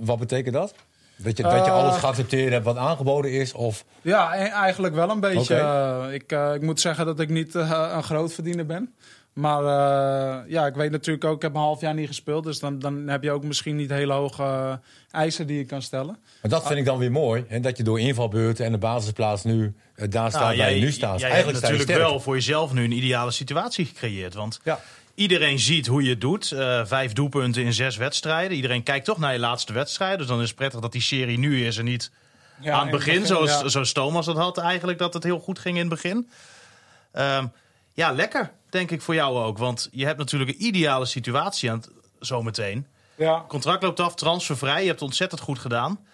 [0.00, 0.74] wat betekent dat?
[1.16, 3.52] Dat je, dat je Eh, alles geaccepteerd hebt wat aangeboden is?
[3.52, 5.54] Of Ja, e- eigenlijk wel een beetje.
[5.54, 8.94] Eh, ik, eh, ik moet zeggen dat ik niet eh, een grootverdiener ben.
[9.32, 12.44] Maar eh, ja, ik weet natuurlijk ook, ik heb een half jaar niet gespeeld.
[12.44, 14.72] Dus dan, dan heb je ook misschien niet hele hoge eh,
[15.10, 16.18] eisen die je kan stellen.
[16.42, 17.44] Maar dat vind ik dan weer mooi.
[17.48, 20.74] En dat je door invalbeurten en de basisplaats nu eh, daar staat Nou, waar jij,
[20.74, 21.20] je nu staat.
[21.20, 24.34] jij Eigenlijk hebt natuurlijk wel voor jezelf nu een ideale situatie gecreëerd.
[24.34, 24.78] Want Ja.
[25.16, 26.52] Iedereen ziet hoe je het doet.
[26.52, 28.56] Eh, vijf doelpunten in zes wedstrijden.
[28.56, 30.18] Iedereen kijkt toch naar je laatste wedstrijd.
[30.18, 32.10] Dus dan is het prettig dat die serie nu is en niet
[32.60, 33.26] Ja, aan het in begin.
[33.26, 33.68] zoals, ja.
[33.68, 36.28] zoals Thomas dat had eigenlijk, dat het heel goed ging in het begin.
[37.12, 37.46] Ehm,
[37.92, 39.58] ja, lekker, denk ik voor jou ook.
[39.58, 42.86] Want je hebt natuurlijk een ideale situatie aan het, zometeen.
[43.14, 43.44] Ja.
[43.48, 44.80] Contract loopt af, transfervrij.
[44.80, 46.06] Je hebt het ontzettend goed gedaan.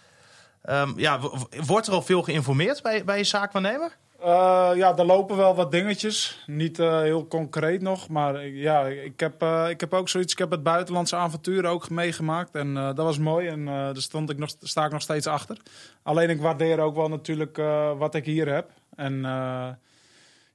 [0.63, 1.21] Ehm, ja,
[1.67, 3.97] wordt er al veel geïnformeerd bij, bij je zaakwaarnemer?
[4.23, 6.43] Eh, ja, er lopen wel wat dingetjes.
[6.47, 8.09] Niet eh, heel concreet nog.
[8.09, 10.33] Maar ja, ik heb, eh, ik heb ook zoiets.
[10.33, 12.55] Ik heb het buitenlandse avontuur ook meegemaakt.
[12.55, 13.49] En dat was mooi.
[13.49, 15.57] En daar stond ik nog, sta ik nog steeds achter.
[16.03, 17.57] Alleen ik waardeer ook wel natuurlijk
[17.99, 18.71] wat ik hier heb.
[18.97, 19.21] En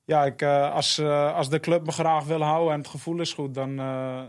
[0.05, 0.99] ja, ik, als,
[1.33, 3.75] als de club me graag wil houden en het gevoel is goed, dan,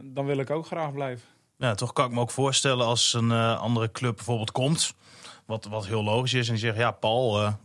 [0.02, 1.28] dan wil ik ook graag blijven.
[1.56, 4.94] Ja, toch kan ik me ook voorstellen als een andere club bijvoorbeeld komt.
[5.46, 6.46] Wat, wat heel logisch is.
[6.46, 7.56] En die zegt, ja Paul,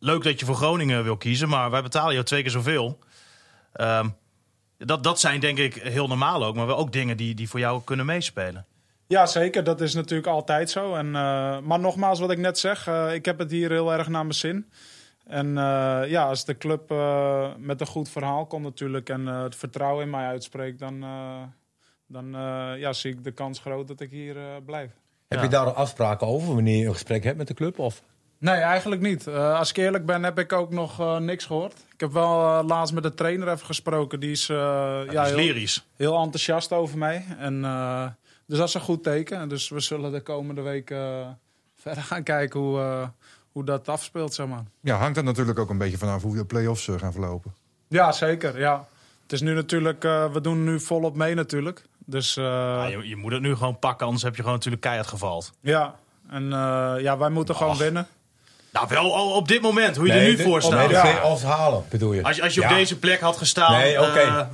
[0.00, 1.48] leuk dat je voor Groningen wil kiezen.
[1.48, 2.98] Maar wij betalen jou twee keer zoveel.
[3.72, 4.08] Ehm,
[4.78, 6.54] dat, dat zijn denk ik heel normaal ook.
[6.54, 8.66] Maar wel ook dingen die, die voor jou kunnen meespelen.
[9.06, 9.64] Ja, zeker.
[9.64, 10.94] Dat is natuurlijk altijd zo.
[10.94, 14.08] En, eh, maar nogmaals, wat ik net zeg, eh, ik heb het hier heel erg
[14.08, 14.70] naar mijn zin.
[15.26, 19.42] En eh, ja, als de club eh, met een goed verhaal komt natuurlijk en eh,
[19.42, 21.42] het vertrouwen in mij uitspreekt, dan, eh,
[22.06, 24.90] dan eh, ja, zie ik de kans groot dat ik hier eh, blijf.
[25.28, 25.44] Heb Ja.
[25.44, 27.78] je daar afspraken over wanneer je een gesprek hebt met de club?
[27.78, 28.02] Of?
[28.40, 29.26] Nee, eigenlijk niet.
[29.26, 31.72] Eh, als ik eerlijk ben, heb ik ook nog eh, niks gehoord.
[31.92, 34.20] Ik heb wel eh, laatst met de trainer even gesproken.
[34.20, 35.86] Die is, eh, ja, Ja, is heel, lyrisch.
[35.96, 37.24] heel enthousiast over mij.
[37.38, 38.06] En, eh,
[38.46, 39.48] dus dat is een goed teken.
[39.48, 41.26] Dus we zullen de komende week eh,
[41.82, 43.08] verder gaan kijken hoe, eh,
[43.52, 44.62] hoe dat afspeelt, zeg maar.
[44.80, 47.54] Ja, hangt er natuurlijk ook een beetje vanaf hoe de play-offs gaan verlopen.
[47.88, 48.58] Ja, zeker.
[48.58, 48.86] Ja.
[49.22, 51.82] Het is nu natuurlijk, eh, we doen nu volop mee natuurlijk.
[52.06, 54.82] Dus eh, Ja, je, je moet het nu gewoon pakken, anders heb je gewoon natuurlijk
[54.82, 55.52] keihard gevald.
[55.60, 55.94] ja.
[56.30, 58.06] En eh, ja, wij moeten gewoon winnen.
[58.72, 60.88] Nou, wel al op dit moment, hoe je er nu de- voor Nee, staat.
[60.88, 62.22] play-offs halen, bedoel je?
[62.22, 62.74] Als, je- als je op Ja.
[62.76, 64.00] deze plek had gestaan Nee, eh,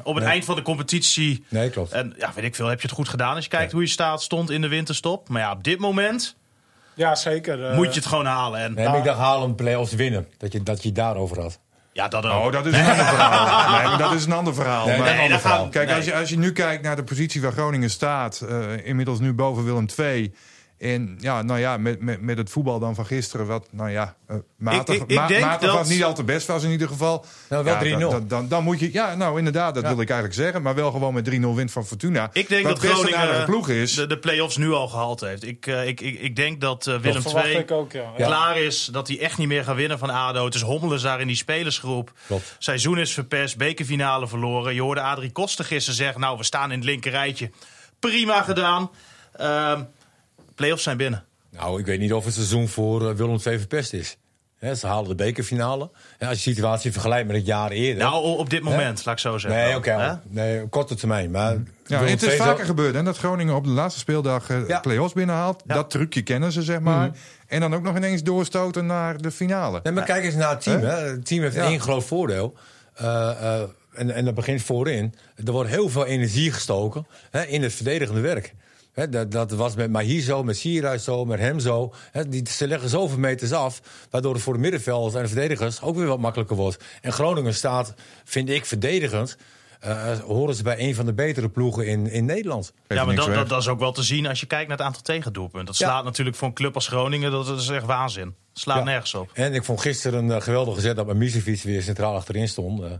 [0.03, 0.33] op het Nee.
[0.33, 1.45] eind van de competitie.
[1.49, 1.93] Nee, klopt.
[1.93, 3.87] En ja, weet ik veel, heb je het goed gedaan als je kijkt hoe je
[3.89, 5.29] staat, stond in de winterstop.
[5.29, 6.37] Maar ja, op dit moment
[6.95, 7.65] Ja, zeker.
[7.67, 7.75] eh.
[7.77, 8.61] moet je het gewoon halen.
[8.61, 10.27] En Nee, ik dacht halen play-offs winnen.
[10.39, 11.59] Dat je, dat je het daarover had.
[11.93, 12.33] ja, dat ook.
[12.47, 13.71] Oh, dat is een ander verhaal.
[13.79, 14.87] Nee, maar dat is een ander verhaal.
[14.87, 15.69] Nee, Maar- een ander verhaal.
[15.69, 15.97] Kijk, Nee.
[15.97, 19.33] als, je, als je nu kijkt naar de positie waar Groningen staat, eh, inmiddels nu
[19.33, 20.35] boven Willem II.
[20.79, 24.17] En ja, nou ja, met, met, met het voetbal dan van gisteren, wat nou ja,
[24.27, 26.62] eh, matig, Ik- ik- ik ma- denk matig dat- was niet al te best was
[26.62, 27.25] in ieder geval.
[27.49, 27.99] Nou, wel Ja, 3-0.
[27.99, 29.89] dan, dan, dan, dan moet je, ja, nou inderdaad, dat Ja.
[29.89, 30.62] wil ik eigenlijk zeggen.
[30.62, 32.31] Maar wel gewoon met 3-0 wint van Fortuna.
[32.33, 33.95] Ik denk wat dat Groningen aardige ploeg is.
[33.95, 35.45] de, de play-offs nu al gehaald heeft.
[35.47, 38.12] Ik, eh, ik, ik, ik denk dat eh, Willem II ik ook, ja.
[38.17, 38.27] Ja.
[38.27, 38.85] klaar is.
[38.93, 40.45] Dat hij echt niet meer gaat winnen van ADO.
[40.45, 42.12] Het is hommelen daar in die spelersgroep.
[42.27, 42.57] Klopt.
[42.59, 44.75] Seizoen is verpest, bekerfinale verloren.
[44.75, 46.21] Je hoorde Adrie Koster gisteren zeggen...
[46.21, 47.51] nou, we staan in het linkerrijtje.
[48.01, 48.91] Prima gedaan.
[49.33, 49.81] Ehm
[50.57, 51.25] play-offs zijn binnen.
[51.51, 54.16] Nou, ik weet niet of het seizoen voor eh, Willem II verpest is.
[54.57, 55.90] Hè, ze halen de bekerfinale.
[56.19, 58.03] En als je de situatie vergelijkt met het jaar eerder.
[58.03, 59.61] Nou, op dit moment, laat ik zo zeggen.
[59.61, 60.21] nee, oké.
[60.29, 61.31] Nee, op korte termijn.
[61.31, 64.81] Maar Ja, het is vaker gebeurd hè, dat Groningen op de laatste speeldag eh Ja.
[64.81, 65.62] play-offs binnenhaalt.
[65.66, 65.75] Ja.
[65.75, 67.11] Dat trucje kennen ze, zeg maar.
[67.47, 69.81] En dan ook nog ineens doorstoten naar de finale.
[69.83, 70.81] Nee, maar kijk eens naar het team.
[70.81, 70.97] Hè.
[70.97, 71.64] Het team heeft Ja.
[71.64, 72.55] één groot voordeel.
[72.95, 75.14] Eh, eh, en, en dat begint voorin.
[75.45, 78.55] Er wordt heel veel energie gestoken hè, in het verdedigende werk.
[78.97, 81.93] Hè, dat, dat was met Mahir zo, met Sierhuis zo, met hem zo.
[82.13, 83.81] Hè, die, ze leggen zoveel meters af,
[84.11, 86.85] waardoor het voor de middenvelders en de verdedigers ook weer wat makkelijker wordt.
[87.01, 89.37] En Groningen staat, vind ik, verdedigend.
[89.81, 92.73] eh, horen ze bij een van de betere ploegen in, in Nederland.
[92.89, 94.87] Ja, maar dat, dat, dat is ook wel te zien als je kijkt naar het
[94.87, 95.67] aantal tegendoelpunten.
[95.67, 95.87] Dat Ja.
[95.89, 98.35] slaat natuurlijk voor een club als Groningen, dat, dat is echt waanzin.
[98.53, 98.85] slaat Ja.
[98.85, 99.31] nergens op.
[99.35, 102.83] En ik vond gisteren een eh, geweldige zet dat Misifiets weer centraal achterin stond.
[102.83, 102.91] Eh,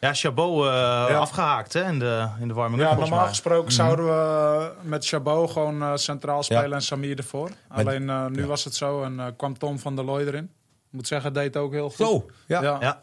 [0.00, 3.72] Ja, Chabot eh, afgehaakt hè, in de, in de warming Ja, up, volgens normaal gesproken
[3.72, 6.74] zouden we met Chabot gewoon eh, centraal spelen Ja.
[6.74, 7.50] en Samir ervoor.
[7.68, 10.44] Alleen eh, nu was het zo en kwam Tom van der Looy erin.
[10.44, 12.06] Ik moet zeggen, deed ook heel goed.
[12.06, 12.60] Zo, ja.
[12.80, 13.00] Ja,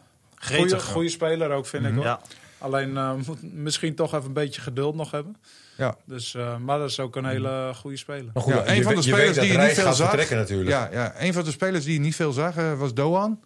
[0.80, 1.94] Goeie, speler ook, vind ik.
[1.94, 2.04] Hoor.
[2.04, 2.20] Ja.
[2.58, 5.36] Alleen eh, moet misschien toch even een beetje geduld nog hebben.
[5.76, 5.96] Ja.
[6.04, 8.30] Dus, eh, maar dat is ook een hele goede speler.
[8.34, 10.28] Maar goed, Ja, een je van de spelers die je niet veel zag.
[10.48, 13.40] Ja, ja, een van de spelers die je niet veel zag was Doan.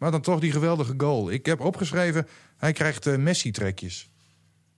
[0.00, 1.30] Maar dan toch die geweldige goal.
[1.30, 4.10] Ik heb opgeschreven, hij krijgt eh, Messi-trekjes.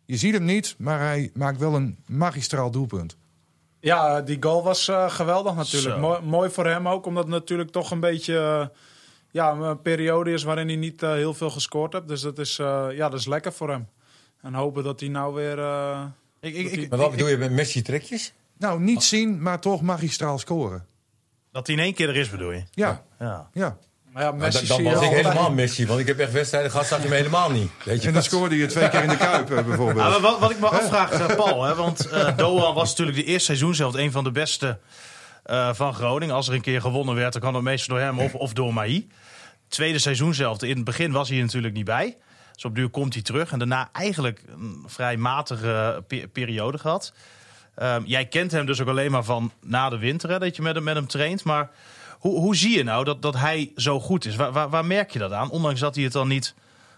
[0.05, 3.17] Je ziet hem niet, maar hij maakt wel een magistraal doelpunt.
[3.81, 6.01] Ja, die goal was eh, geweldig natuurlijk.
[6.01, 8.77] Mooi, mooi voor hem ook, omdat het natuurlijk toch een beetje eh,
[9.31, 12.09] ja, een periode is waarin hij niet heel veel gescoord heeft.
[12.09, 13.89] Dus dat is, eh, ja, dat is lekker voor hem.
[14.41, 15.59] En hopen dat hij nou weer...
[15.59, 16.05] eh,
[16.41, 18.33] Ik, ik, ik, Maar wat bedoel je met Messi-trekjes?
[18.59, 20.87] Nou, niet zien, maar toch magistraal scoren.
[21.53, 22.63] dat hij in één keer er is, bedoel je?
[22.71, 23.49] Ja, Ja.
[23.53, 23.79] ja.
[24.13, 26.33] Maar ja, Messi dan dan zie je was ik helemaal Messi, want ik heb echt
[26.33, 27.71] wedstrijden gehad, zag je me helemaal niet.
[27.85, 30.09] Weet je En dan scoorde je twee keer in de Kuip eh, Ja, bijvoorbeeld.
[30.09, 33.25] maar wat, wat ik me afvraag, eh, Paul, hè, want eh Doan was natuurlijk de
[33.25, 34.79] eerste seizoen zelf een van de beste
[35.45, 36.35] eh, van Groningen.
[36.35, 38.75] Als er een keer gewonnen werd, dan kan het meestal door hem of, of door
[38.75, 39.09] Mahi.
[39.69, 42.17] Tweede seizoen zelf, in het begin was hij er natuurlijk niet bij.
[42.55, 43.53] Dus op duur komt hij terug.
[43.53, 47.13] En daarna eigenlijk een vrij matige pe- periode gehad.
[47.75, 50.63] Ehm, jij kent hem dus ook alleen maar van na de winter, hè, dat je
[50.63, 51.45] met hem, met hem traint.
[51.45, 51.71] Maar
[52.23, 54.37] hoe, hoe zie je nou dat, dat hij zo goed is?
[54.37, 55.51] Waar, waar, waar merk je dat aan?
[55.51, 56.55] Ondanks dat hij het dan niet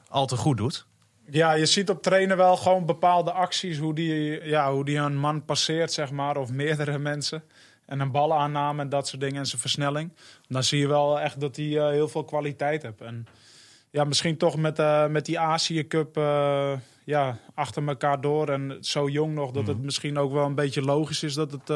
[0.08, 0.86] al te goed doet.
[1.30, 3.78] Ja, je ziet op trainen wel gewoon bepaalde acties.
[3.78, 6.36] Hoe die, ja, hoe die een man passeert, zeg maar.
[6.36, 7.42] Of meerdere mensen.
[7.86, 9.36] En een balaanname en dat soort dingen.
[9.36, 10.12] En zijn versnelling.
[10.48, 13.00] Dan zie je wel echt dat hij eh, heel veel kwaliteit heeft.
[13.00, 13.26] En
[13.90, 16.72] ja, misschien toch met, eh, met die Azië Cup eh,
[17.04, 18.48] ja, achter elkaar door.
[18.48, 19.50] En zo jong nog.
[19.50, 21.66] Dat het misschien ook wel een beetje logisch is dat het,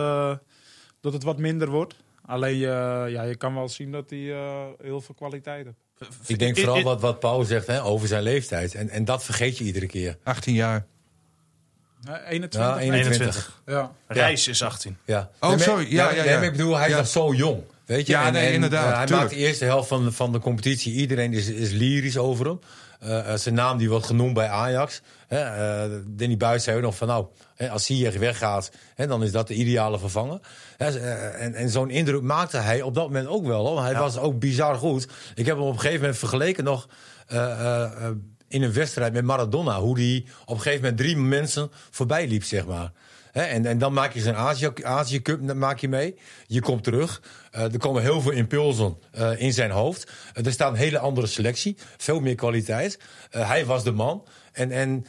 [1.01, 1.95] dat het wat minder wordt.
[2.29, 6.17] Alleen eh, ja, je kan wel zien dat hij eh, heel veel kwaliteit heeft.
[6.27, 8.75] Ik denk vooral wat, wat Paul zegt hè, over zijn leeftijd.
[8.75, 10.17] En, en dat vergeet je iedere keer.
[10.23, 10.87] 18 jaar.
[12.05, 12.61] Eh, 21.
[12.61, 13.63] Ja, 21.
[13.67, 13.93] Ja.
[14.07, 14.97] Reis is 18.
[15.05, 15.31] Ja.
[15.41, 15.93] Oh, Nee, sorry.
[15.93, 16.41] Ja, ja, ja.
[16.41, 16.99] ik bedoel, hij is Ja.
[16.99, 17.63] nog zo jong.
[17.85, 18.13] Weet je?
[18.13, 19.29] Ja, nee, inderdaad, eh, hij tuurlijk.
[19.31, 20.93] maakt de eerste helft van, van de competitie.
[20.95, 22.59] Iedereen is, is lyrisch over hem.
[23.39, 25.01] Zijn naam die wordt genoemd bij Ajax.
[25.27, 27.27] Hè, eh, Danny Buis zei ook nog van nou,
[27.67, 30.41] als Ziyech weggaat, dan is dat de ideale vervanger.
[30.77, 33.67] Eh, en en zo'n indruk maakte hij op dat moment ook wel.
[33.67, 33.83] Hoor.
[33.83, 35.09] Hij was ook bizar goed.
[35.35, 36.89] Ik heb hem op een gegeven moment vergeleken nog
[37.27, 38.11] eh, eh,
[38.49, 39.81] in een wedstrijd met Maradona.
[39.81, 42.93] Hoe die op een gegeven moment drie mensen voorbij liep, zeg maar.
[43.33, 46.15] En, en dan maak je zo'n Azië, Azië Cup maak je mee.
[46.47, 47.23] Je komt terug.
[47.51, 48.97] Er komen heel veel impulsen
[49.37, 50.11] in zijn hoofd.
[50.35, 51.77] Er staat een hele andere selectie.
[51.97, 52.99] Veel meer kwaliteit.
[53.31, 54.25] Hij was de man.
[54.53, 55.07] En, en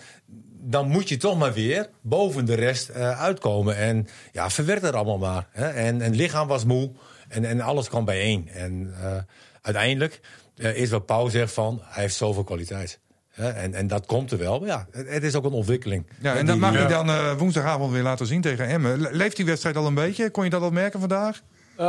[0.61, 3.75] dan moet je toch maar weer boven de rest eh, uitkomen.
[3.75, 5.47] En ja, verwerkt het allemaal maar.
[5.51, 5.67] Hè?
[5.67, 6.91] En, en het lichaam was moe.
[7.27, 8.49] En, en alles kwam bijeen.
[8.49, 9.17] En eh,
[9.61, 10.19] uiteindelijk
[10.57, 11.81] eh, is wat Pauw zegt van...
[11.83, 12.99] hij heeft zoveel kwaliteit.
[13.29, 13.49] Hè?
[13.49, 14.59] En, en dat komt er wel.
[14.59, 16.07] Maar ja, het, het is ook een ontwikkeling.
[16.21, 19.01] Ja, en dat mag hij dan woensdagavond weer laten zien tegen Emmen.
[19.01, 20.29] Le- Leeft die wedstrijd al een beetje?
[20.29, 21.41] Kon je dat al merken vandaag?
[21.79, 21.85] Eh,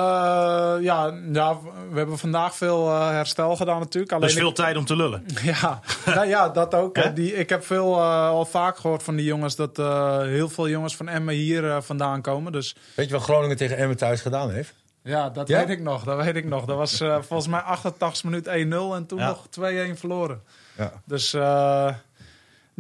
[0.81, 1.59] ja, ja,
[1.91, 4.13] we hebben vandaag veel eh, herstel gedaan natuurlijk.
[4.13, 5.25] Alleen Dus veel tijd om te lullen.
[5.43, 6.97] ja, nou ja, dat ook.
[6.97, 7.13] Hè?
[7.13, 10.69] Die, ik heb veel eh, al vaak gehoord van die jongens dat eh, heel veel
[10.69, 12.53] jongens van Emmen hier vandaan komen.
[12.53, 14.75] Dus Weet je wat Groningen tegen Emmen thuis gedaan heeft?
[15.03, 15.59] ja, dat Ja?
[15.59, 16.05] weet ik nog.
[16.05, 16.65] Dat weet ik nog.
[16.65, 18.51] Dat was volgens mij 88 minuut 1-0
[18.97, 19.27] en toen Ja.
[19.27, 20.43] nog 2-1 verloren.
[20.77, 20.93] Ja.
[21.05, 21.95] Dus eh,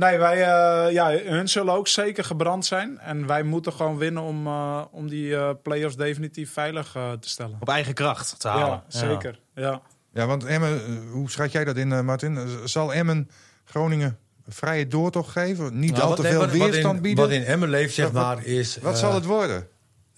[0.00, 2.98] nee, wij, eh, ja, hun zullen ook zeker gebrand zijn.
[2.98, 7.56] En wij moeten gewoon winnen om, eh, om die eh play-offs definitief veilig te stellen.
[7.60, 8.66] Op eigen kracht te halen.
[8.66, 9.40] Ja, zeker.
[9.54, 9.80] Ja.
[10.14, 10.80] Ja, want Emmen,
[11.12, 12.38] hoe schat jij dat in, eh, Martin?
[12.64, 13.30] Zal Emmen
[13.64, 15.78] Groningen vrije doortocht geven?
[15.78, 17.24] Niet Nou, al te nee, veel wat- wat weerstand in, bieden?
[17.24, 18.78] Wat in Emmen leeft, zeg wat- maar, is...
[18.82, 19.66] Wat zal het worden?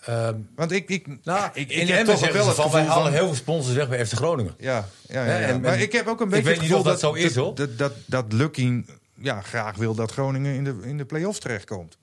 [0.04, 3.02] ehm, Want ik, ik, nou, ik, in ik heb toch wel het gevoel wij halen
[3.04, 3.12] van...
[3.12, 4.54] heel veel sponsors weg bij FC Groningen.
[4.58, 5.46] Ja, ja, ja, Hè, ja.
[5.46, 7.12] en- maar ik heb ook een ik beetje weet het niet gevoel of dat zo
[7.12, 7.54] is, hoor.
[7.54, 8.88] Dat, dat, dat Lukking
[9.22, 11.98] ja, graag wil dat Groningen in de, in de play-offs terechtkomt.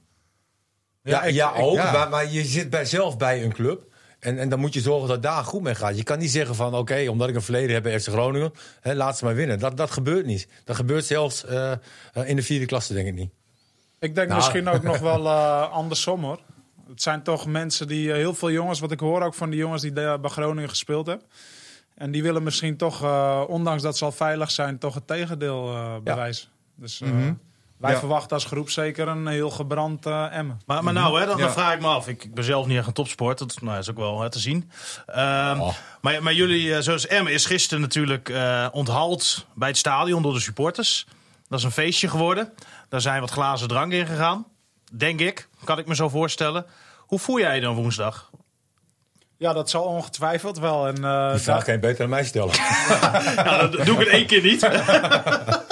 [1.04, 1.92] Ja, ik- ja ik- ook, ja.
[1.92, 3.88] Maar, maar je zit bij, zelf bij een club.
[4.20, 5.98] En, en dan moet je zorgen dat daar goed mee gaat.
[5.98, 8.52] Je kan niet zeggen van, oké, omdat ik een verleden heb bij FC Groningen...
[8.82, 9.60] Hè, laat ze maar winnen.
[9.60, 10.48] Dat, dat gebeurt niet.
[10.64, 11.78] Dat gebeurt zelfs eh, eh,
[12.26, 13.32] in de vierde klasse, denk ik niet.
[14.00, 14.40] Ik denk Nou.
[14.40, 16.40] misschien ook nog wel eh, andersom hoor.
[16.90, 19.82] Het zijn toch mensen die, heel veel jongens, wat ik hoor ook van die jongens
[19.82, 21.28] die bij Groningen gespeeld hebben.
[21.96, 25.74] En die willen misschien toch, eh, ondanks dat ze al veilig zijn, toch het tegendeel
[25.74, 26.50] eh, bewijzen.
[26.80, 27.10] Dus eh,
[27.78, 28.00] wij Ja.
[28.00, 30.62] verwachten als groep zeker een heel gebrand eh Emmen.
[30.66, 32.08] Maar, maar nou, hè, dan, vraag ik me af.
[32.08, 33.38] Ik, ik ben zelf niet echt een topsport.
[33.38, 34.72] Dat nou, is ook wel hè, te zien.
[35.06, 35.74] Ehm, Oh.
[36.02, 40.34] maar, maar jullie, eh, zoals Emmen, is gisteren natuurlijk eh, onthaald bij het stadion door
[40.34, 41.06] de supporters.
[41.48, 42.54] Dat is een feestje geworden.
[42.90, 44.46] Daar zijn wat glazen drank in gegaan.
[44.94, 46.66] Denk ik, kan ik me zo voorstellen.
[46.98, 48.30] Hoe voel jij je dan woensdag?
[49.38, 50.88] Ja, dat zal ongetwijfeld wel.
[50.88, 52.54] En, eh, Die vraag kan je beter aan mij stellen.
[53.36, 54.62] Ja, dat doe ik het één keer niet.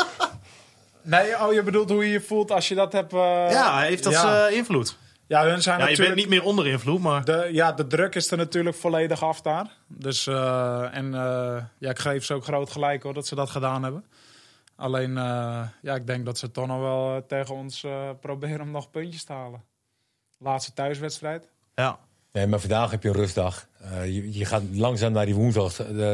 [1.10, 3.14] Nee, oh, je bedoelt hoe je je voelt als je dat hebt.
[3.14, 3.20] eh,
[3.52, 4.48] Ja, heeft dat Ja.
[4.48, 4.98] eh, invloed?
[5.28, 6.16] ja, hun zijn Ja, je natuurlijk...
[6.16, 7.26] bent niet meer onder invloed, maar...
[7.26, 9.68] De, ja, de druk is er natuurlijk volledig af daar.
[9.88, 13.50] Dus, eh, en eh, ja, ik geef ze ook groot gelijk hoor, dat ze dat
[13.50, 14.06] gedaan hebben.
[14.76, 18.72] Alleen, eh, ja, ik denk dat ze toch nog wel tegen ons eh, proberen om
[18.72, 19.64] nog puntjes te halen.
[20.40, 21.48] Laatste thuiswedstrijd.
[21.76, 22.00] Ja.
[22.32, 23.68] Nee, maar vandaag heb je een rustdag.
[23.82, 25.74] Eh, je, je gaat langzaam naar die woensdag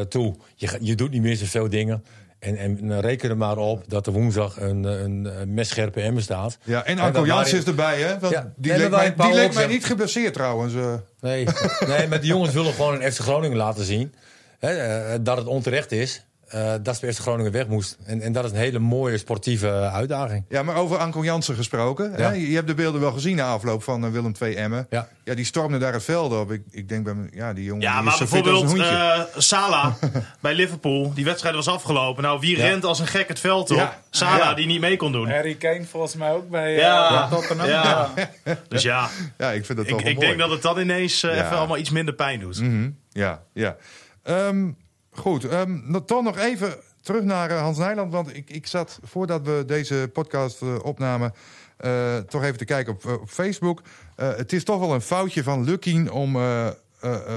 [0.09, 0.35] toe.
[0.55, 2.03] Je, je doet niet meer zoveel dingen.
[2.43, 6.57] En, en reken er maar op dat er woensdag een, een, een messcherpe emmer staat.
[6.63, 8.19] Ja, en Anko Jans is erbij, hè?
[8.19, 8.53] Want Ja.
[8.55, 10.73] die Nee, leek, mij, die leek mij niet geblesseerd trouwens.
[10.73, 10.93] eh.
[11.21, 11.45] Nee,
[11.87, 14.13] nee, maar die jongens willen gewoon een FC Groningen laten zien.
[14.59, 16.23] Hè, eh, dat het onterecht is.
[16.53, 17.97] Eh, dat ze bij FC Groningen weg moest.
[18.05, 20.45] En, en dat is een hele mooie sportieve uitdaging.
[20.49, 22.11] Ja, maar over Anko Jansen gesproken.
[22.17, 22.29] Ja.
[22.29, 22.31] Hè?
[22.35, 24.87] Je hebt de beelden wel gezien na afloop van eh, Willem II Emmen.
[24.89, 25.07] Ja.
[25.23, 26.51] Ja, die stormde daar het veld op.
[26.51, 28.61] Ik, ik denk bij me, ja, die jongen Ja, die maar is zo fit als
[28.61, 29.33] een bijvoorbeeld hoentje.
[29.33, 29.95] eh Sala
[30.41, 31.13] bij Liverpool.
[31.13, 32.23] Die wedstrijd was afgelopen.
[32.23, 32.65] Nou, wie Ja.
[32.65, 33.77] rent als een gek het veld op?
[33.77, 33.99] Ja.
[34.09, 34.53] Sala, Ja.
[34.53, 35.29] die niet mee kon doen.
[35.29, 37.27] Harry Kane volgens mij ook bij Ja.
[37.29, 37.67] Tottenham.
[37.67, 38.09] Ja.
[38.43, 38.57] Ja.
[38.67, 40.27] Dus ja, ja, ik vind dat ik, toch wel ik mooi.
[40.27, 41.29] denk dat het dan ineens Ja.
[41.29, 42.61] even allemaal iets minder pijn doet.
[42.61, 43.75] Mhm, Ja, ja.
[44.23, 44.69] Ehm,
[45.15, 45.47] goed,
[45.87, 48.11] nog- toch nog even terug naar eh, Hans Nijland.
[48.11, 51.33] Want ik, ik zat, voordat we deze podcast eh, opnamen...
[51.77, 53.81] eh, toch even te kijken op, op Facebook.
[54.15, 56.37] Het is toch wel een foutje van Lukking om...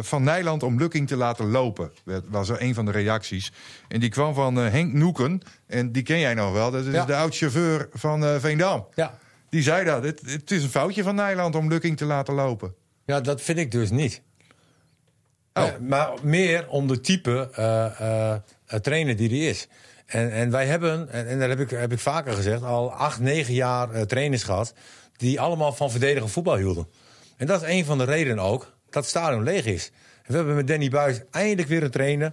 [0.01, 1.93] van Nijland om Lukking te laten lopen.
[2.05, 3.53] Dat was er een van de reacties.
[3.89, 5.41] En die kwam van Henk Noeken.
[5.67, 6.71] En die ken jij nog wel.
[6.71, 7.05] Dat is Ja.
[7.05, 8.87] de oud-chauffeur van Veendam.
[8.95, 9.19] Ja.
[9.51, 10.05] Die zei dat.
[10.05, 12.75] Het, het is een foutje van Nijland om Lukking te laten lopen.
[13.07, 14.23] ja, dat vind ik dus niet.
[15.57, 15.63] Oh.
[15.63, 19.69] Eh, maar meer om de type eh, eh, trainer die hij is.
[20.07, 23.21] En, en wij hebben, en, en dat heb ik, heb ik vaker gezegd, al acht,
[23.21, 24.75] negen jaar trainers gehad...
[25.17, 26.89] die allemaal van verdedigen voetbal hielden.
[27.37, 29.91] En dat is een van de redenen ook dat het stadion leeg is.
[30.27, 32.33] We hebben met Danny Buis eindelijk weer een trainer...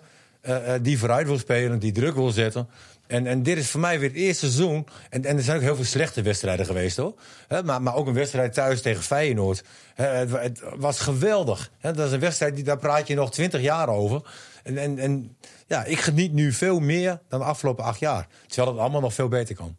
[0.82, 2.69] die vooruit wil spelen, die druk wil zetten.
[3.08, 4.88] En, en dit is voor mij weer het eerste seizoen.
[5.10, 7.14] En, en er zijn ook heel veel slechte wedstrijden geweest hoor.
[7.66, 9.64] Maar, maar ook een wedstrijd thuis tegen Feyenoord.
[9.93, 11.72] Het, wa- het was geweldig.
[11.82, 14.22] Dat is een wedstrijd, die, daar praat je nog twintig jaar over.
[14.64, 15.38] En, en, en
[15.68, 18.28] ja, ik geniet nu veel meer dan de afgelopen acht jaar.
[18.47, 19.76] Terwijl het allemaal nog veel beter kan.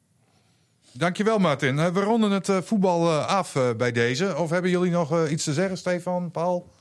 [0.92, 1.92] Dankjewel, Martin.
[1.92, 4.36] We ronden het eh, voetbal eh, af eh, bij deze.
[4.36, 6.72] Of hebben jullie nog iets te zeggen, Stefan, Paul?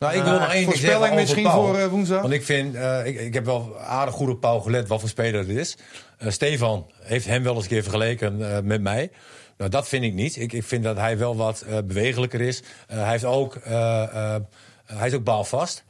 [0.00, 1.66] Nou, ik wil nog één Voorspelling misschien Paul.
[1.66, 2.20] voor eh, woensdag?
[2.20, 5.08] Want ik vind, eh, ik, ik heb wel aardig goed op Paul gelet wat voor
[5.08, 5.76] speler het is.
[6.18, 9.10] Eh, Stefan heeft hem wel eens een keer vergeleken eh, met mij.
[9.56, 10.36] Nou, dat vind ik niet.
[10.36, 12.62] Ik, ik vind dat hij wel wat eh, bewegelijker is.
[12.86, 14.02] Eh, hij, heeft ook, eh,
[14.34, 14.40] eh,
[14.86, 15.84] hij is ook baalvast.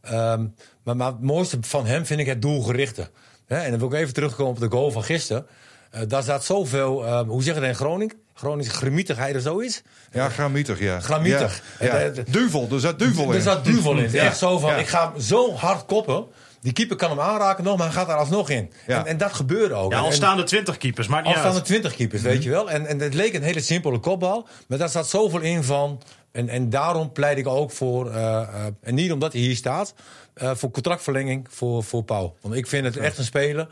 [0.00, 0.46] Ehm,
[0.82, 3.10] maar, maar het mooiste van hem vind ik het doelgerichte.
[3.46, 5.46] En dan wil ik even terugkomen op de goal van gisteren.
[5.94, 8.16] Eh, daar staat zoveel, eh, hoe zeg je dat in Groningen?
[8.34, 9.82] Groningse gemietigheid of zoiets.
[10.12, 11.00] Ja, gramietig, ja.
[11.00, 11.62] Gramietig.
[11.80, 11.86] Ja.
[11.86, 11.98] Ja.
[11.98, 13.34] Eh, Duvel, er zat duvel in.
[13.34, 14.14] er zat duvel in.
[14.14, 16.24] Echt zo van, ik ga hem zo hard koppen.
[16.64, 18.72] Die keeper kan hem aanraken nog, maar hij gaat er alsnog in.
[18.86, 18.98] Ja.
[18.98, 19.92] En, en dat gebeurde ook.
[19.92, 22.70] Ja, al staan er 20 keepers, maar al staan er twintig keepers, weet je wel.
[22.70, 24.48] En, en het leek een hele simpele kopbal.
[24.68, 26.02] Maar daar zat zoveel in van...
[26.32, 28.10] En, en daarom pleit ik ook voor...
[28.10, 29.94] eh, eh, en niet omdat hij hier staat...
[30.34, 32.36] eh, voor contractverlenging voor, voor Pauw.
[32.40, 33.68] Want ik vind het echt een speler...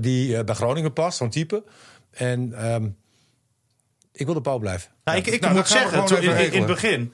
[0.00, 1.64] die eh, bij Groningen past, zo'n type.
[2.10, 2.88] En ehm,
[4.12, 4.90] ik wil de Pauw blijven.
[5.04, 7.12] Nou, ik, ik Nou, moet zeggen, toen, in, het begin,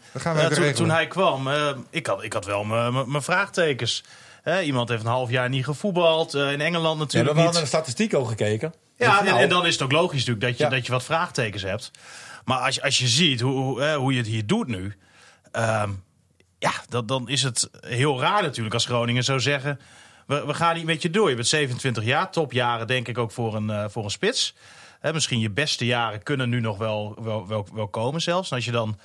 [0.74, 1.49] toen, hij kwam,
[1.91, 4.05] ik, had, ik had wel mijn vraagtekens.
[4.51, 6.34] Hè, iemand heeft een half jaar niet gevoetbald.
[6.34, 7.53] eh, in Engeland Ja, natuurlijk we hadden niet.
[7.53, 8.74] naar de statistiek ook gekeken.
[8.96, 10.70] Ja, en, Nou, en dan is het ook logisch natuurlijk dat je, Ja.
[10.70, 11.90] dat je wat vraagtekens hebt.
[12.44, 14.96] Maar als, je- als je ziet hoe, hoe, hoe je het hier doet nu...
[15.53, 15.90] ehm,
[16.59, 19.80] ja, dat, dan is het heel raar natuurlijk als Groningen zou zeggen...
[20.26, 21.28] We, we gaan niet met je door.
[21.28, 24.55] Je bent 27 jaar, topjaren denk ik ook voor een, eh, voor een spits.
[25.01, 28.51] Hè, misschien je beste jaren kunnen nu nog wel, wel, wel, wel komen zelfs.
[28.51, 28.98] En als je dan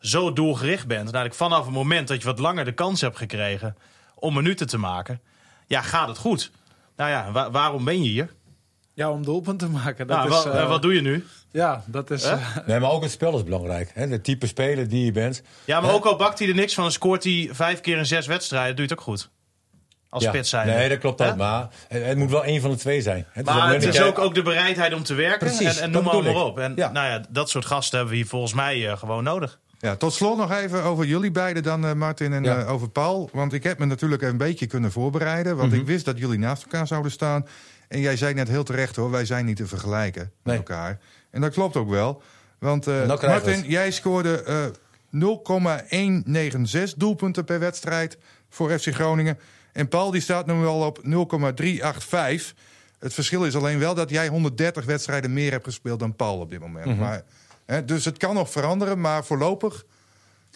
[0.00, 1.00] zo doelgericht bent...
[1.08, 3.76] en eigenlijk vanaf het moment dat je wat langer de kans hebt gekregen...
[4.24, 5.20] om minuten te maken,
[5.66, 6.50] ja, gaat het goed.
[6.96, 8.32] Nou ja, wa- waarom ben je hier?
[8.94, 10.06] Ja, om doelpunt te maken.
[10.06, 11.26] Dat Nou, is, wa- eh, wat doe je nu?
[11.50, 12.22] Ja, dat is...
[12.24, 13.90] Eh, Nee, maar ook het spel is belangrijk.
[13.94, 14.08] Hè?
[14.08, 15.42] De type speler die je bent.
[15.64, 18.06] Ja, maar ook al bakt hij er niks van, dan scoort hij vijf keer in
[18.06, 19.30] zes wedstrijden, doe je het ook goed.
[20.08, 20.28] Als Ja.
[20.28, 20.66] spits zijn.
[20.66, 21.36] Nee, dat klopt ook.
[21.36, 23.26] Maar het, moet wel één van de twee zijn.
[23.32, 26.04] Het Maar het is ook, ook de bereidheid om te werken Precies, en, en noem
[26.04, 26.58] maar, maar op.
[26.58, 26.90] En Ja.
[26.90, 29.60] nou ja, dat soort gasten hebben we hier volgens mij eh, gewoon nodig.
[29.84, 32.58] Ja, tot slot nog even over jullie beiden dan, eh, Martin, en Ja.
[32.60, 33.30] eh, over Paul.
[33.32, 35.56] Want ik heb me natuurlijk een beetje kunnen voorbereiden.
[35.56, 35.80] Want Mhm.
[35.80, 37.46] ik wist dat jullie naast elkaar zouden staan.
[37.88, 40.30] En jij zei net heel terecht hoor, wij zijn niet te vergelijken Nee.
[40.42, 40.98] met elkaar.
[41.30, 42.22] En dat klopt ook wel.
[42.58, 43.64] Want eh, Martin, het.
[43.66, 44.64] jij scoorde eh
[45.10, 48.18] 0,196 doelpunten per wedstrijd
[48.48, 49.38] voor FC Groningen.
[49.72, 52.54] En Paul die staat nu al op 0,385.
[52.98, 56.50] Het verschil is alleen wel dat jij 130 wedstrijden meer hebt gespeeld dan Paul op
[56.50, 56.86] dit moment.
[56.86, 56.98] Mhm.
[56.98, 57.22] maar,
[57.66, 59.84] hè, dus het kan nog veranderen, maar voorlopig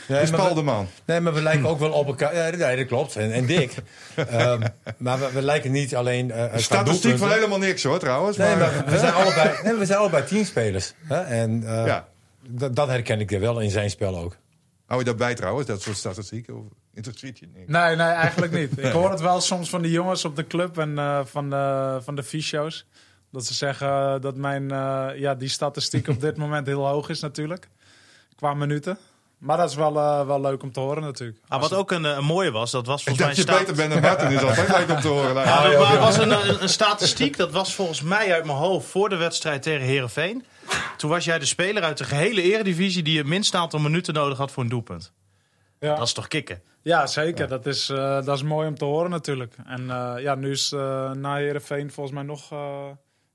[0.08, 0.86] Nee, is Paul we- de man.
[1.04, 2.34] Nee, maar we lijken ook wel op elkaar.
[2.36, 3.16] Ja, nee, dat klopt.
[3.16, 3.74] En, en dik.
[4.16, 4.62] Ehm,
[4.96, 6.30] maar we, we lijken niet alleen.
[6.30, 8.36] eh qua Statistiek van helemaal niks hoor trouwens.
[8.36, 10.94] Nee, maar, maar we zijn allebei, nee, we zijn allebei teamspelers.
[11.04, 11.20] Hè?
[11.20, 12.08] En eh, Ja.
[12.48, 14.36] dat, dat herken ik er wel in zijn spel ook.
[14.86, 16.56] Hou je daarbij trouwens, dat soort statistieken?
[16.56, 16.62] Of
[16.94, 17.48] interesseert je?
[17.66, 18.78] Nee, nee, eigenlijk niet.
[18.86, 21.98] Ik hoor het wel soms van de jongens op de club en eh, van, de,
[22.02, 22.22] van de.
[23.32, 27.20] Dat ze zeggen dat mijn, eh, ja, die statistiek op dit moment heel hoog is
[27.20, 27.68] natuurlijk.
[28.36, 28.98] Qua minuten.
[29.38, 31.38] Maar dat is wel, eh, wel leuk om te horen natuurlijk.
[31.48, 33.58] Ah, wat ook een, eh, een mooie was, dat was Ik volgens dat mij...
[33.58, 35.34] je sta- beter bent dan Martin is altijd leuk om te horen.
[35.34, 35.98] Nou, Ja, ja, maar ja.
[35.98, 39.62] was een, een, een statistiek, dat was volgens mij uit mijn hoofd voor de wedstrijd
[39.62, 40.44] tegen Herenveen.
[40.96, 44.38] Toen was jij de speler uit de gehele eredivisie die het minst aantal minuten nodig
[44.38, 45.12] had voor een doelpunt.
[45.80, 46.62] Ja, Dat is toch kicken?
[46.82, 47.48] ja zeker.
[47.48, 49.54] Dat, is, eh, dat is mooi om te horen natuurlijk.
[49.66, 52.52] En eh, ja, nu is eh, na Heerenveen volgens mij nog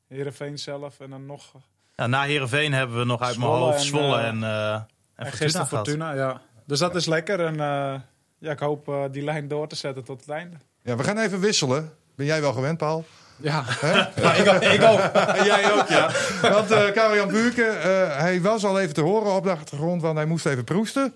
[0.08, 1.52] uh, Heerenveen zelf en dan nog...
[1.96, 4.74] Ja, na Herenveen hebben we nog uit mijn Zwolle hoofd en, Zwolle eh, en, eh
[4.74, 4.86] en,
[5.16, 5.66] En Fortuna.
[5.66, 6.42] Fortuna, ja.
[6.66, 7.40] Dus dat is lekker.
[7.40, 8.00] En eh,
[8.38, 10.58] ja, ik hoop die lijn door te zetten tot het einde.
[10.84, 11.94] Ja, we gaan even wisselen.
[12.16, 13.06] Ben jij wel gewend, Paul?
[13.38, 13.64] Ja,
[14.16, 15.00] Ja, ik, ook, ik ook.
[15.52, 16.12] jij ook, ja.
[16.42, 20.16] Want eh Karel-Jan Buurke, eh, hij was al even te horen op de achtergrond, want
[20.16, 21.14] hij moest even proesten.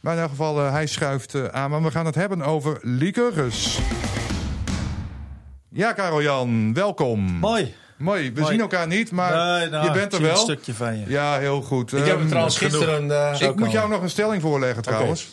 [0.00, 1.70] Maar in elk geval, hij schuift aan.
[1.70, 3.78] Want we gaan het hebben over liqueurs.
[5.68, 7.20] Ja, Karel-Jan, welkom.
[7.20, 7.74] Mooi.
[7.96, 8.52] Mooi, we Mooi.
[8.52, 10.30] zien elkaar niet, maar Nee, nou, je bent er wel.
[10.30, 11.04] Een stukje van je.
[11.08, 11.92] Ja, heel goed.
[11.92, 13.10] Ik heb Ehm, trouwens gisteren.
[13.32, 15.28] eh, Ik moet jou nog een stelling voorleggen trouwens.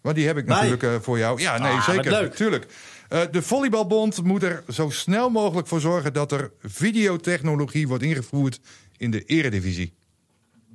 [0.00, 0.54] Maar die heb ik Mij?
[0.56, 1.40] natuurlijk eh, voor jou.
[1.40, 2.10] Ja, nee, Ah, zeker.
[2.10, 2.34] wat leuk.
[2.34, 2.66] Tuurlijk.
[3.08, 8.60] Eh, de Volleybalbond moet er zo snel mogelijk voor zorgen dat er videotechnologie wordt ingevoerd
[8.96, 9.94] in de eredivisie.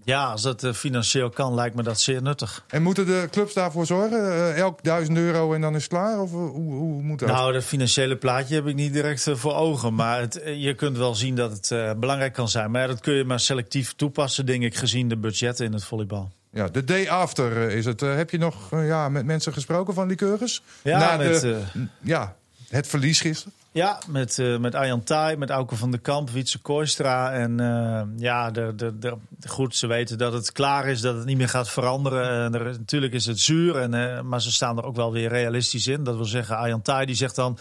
[0.03, 2.63] Ja, als dat eh, financieel kan, lijkt me dat zeer nuttig.
[2.67, 4.31] En moeten de clubs daarvoor zorgen?
[4.31, 6.19] Eh, elk duizend euro en dan is het klaar?
[6.19, 7.29] Of eh, hoe, hoe moet dat?
[7.29, 9.95] Nou, dat financiële plaatje heb ik niet direct voor ogen.
[9.95, 12.71] Maar het, je kunt wel zien dat het belangrijk kan zijn.
[12.71, 15.83] Maar ja, dat kun je maar selectief toepassen, denk ik, gezien de budgetten in het
[15.83, 16.31] volleybal.
[16.53, 17.99] Ja, de day after is het.
[17.99, 20.61] Heb je nog ja, met mensen gesproken van liqueurs?
[20.81, 21.61] Ja, Na met, de,
[22.01, 22.35] ja,
[22.69, 23.53] het verlies gisteren.
[23.73, 27.31] Ja, met, uh, met Arjan Thij, met Auke van der Kamp, Wietse Kooistra.
[27.31, 29.17] En uh, ja, de, de, de,
[29.47, 32.53] goed, ze weten dat het klaar is, dat het niet meer gaat veranderen.
[32.53, 36.03] Er, natuurlijk is het zuur, en, maar ze staan er ook wel weer realistisch in.
[36.03, 37.57] Dat wil zeggen, Arjan Thij die zegt dan...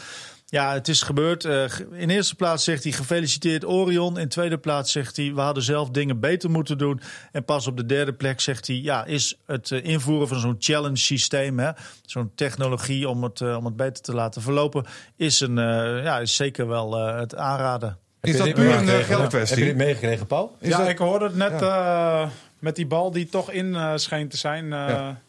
[0.51, 1.45] Ja, het is gebeurd.
[1.45, 4.19] Uh, in eerste plaats zegt hij gefeliciteerd Orion.
[4.19, 7.01] In tweede plaats zegt hij we hadden zelf dingen beter moeten doen.
[7.33, 10.57] En pas op de derde plek zegt hij ja, is het uh, invoeren van zo'n
[10.59, 14.87] challenge systeem, zo'n technologie om het, uh, om het beter te laten verlopen,
[15.17, 15.57] is, een,
[16.03, 17.99] ja, is zeker wel het aanraden.
[18.21, 19.57] Is dat puur een geldkwestie?
[19.57, 20.57] Heb je dit meegekregen, Paul?
[20.61, 20.89] Is ja, dat...
[20.89, 22.31] ik hoorde het net ja.
[22.59, 24.69] met die bal die toch in scheen te zijn.
[24.69, 25.21] Ja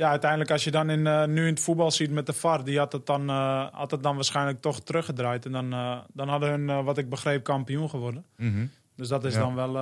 [0.00, 2.64] ja, uiteindelijk als je dan in, uh, nu in het voetbal ziet met de VAR,
[2.64, 5.44] die had het dan, uh, had het dan waarschijnlijk toch teruggedraaid.
[5.44, 8.24] En dan, uh, dan hadden hun, wat ik begreep, kampioen geworden.
[8.36, 8.70] Mm -hmm.
[8.96, 9.40] Dus dat is Ja.
[9.40, 9.76] dan wel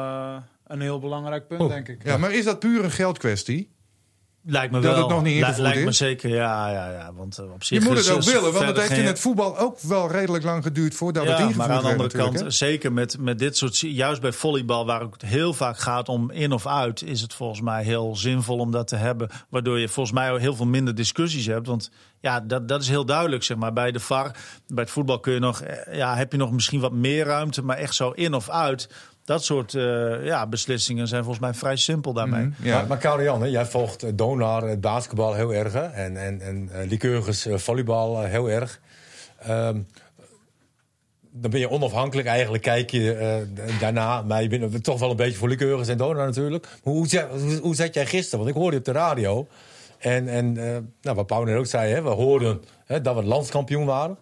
[0.67, 2.05] een heel belangrijk punt, Oh, denk ik.
[2.05, 3.71] Ja, maar is dat puur een geldkwestie?
[4.43, 5.01] Lijkt me Dat wel.
[5.01, 6.71] het nog niet ingevoerd Lijkt me zeker, ja.
[6.71, 9.01] ja, ja want eh, op zich Je moet het ook willen, want het verder heeft
[9.01, 11.97] in het voetbal ook wel redelijk lang geduurd voordat het ja, ingevoerd maar aan de
[11.97, 13.79] werd andere kant, zeker met, met dit soort...
[13.79, 17.03] Juist bij volleybal, waar het heel vaak gaat om in of uit...
[17.03, 19.29] is het volgens mij heel zinvol om dat te hebben.
[19.49, 21.67] Waardoor je volgens mij ook heel veel minder discussies hebt.
[21.67, 23.73] Want ja, dat, dat is heel duidelijk, zeg maar.
[23.73, 24.37] Bij de VAR,
[24.67, 25.61] bij het voetbal kun je nog...
[25.61, 28.89] eh, Ja, heb je nog misschien wat meer ruimte, maar echt zo in of uit...
[29.29, 32.45] Dat soort eh, ja, beslissingen zijn volgens mij vrij simpel daarmee.
[32.45, 32.85] Mhm, ja.
[32.87, 32.99] Maar,
[33.39, 35.73] maar jij volgt eh, Donar, het basketbal heel erg.
[35.73, 38.81] hè, En, en, en uh, Lycurgus eh, volleybal eh, heel erg.
[39.39, 39.81] Ehm,
[41.31, 43.37] dan ben je onafhankelijk eigenlijk, kijk je eh,
[43.81, 44.23] daarna.
[44.23, 46.67] Maar je bent toch wel een beetje voor Lycurgus en Donar natuurlijk.
[46.85, 48.39] Maar hoe, zat- hoe, hoe zat jij gisteren?
[48.45, 49.47] Want ik hoorde je op de radio.
[49.99, 53.23] En, en eh, nou, wat Paul net ook zei, hè, we hoorden hè, dat we
[53.23, 54.19] landskampioen waren.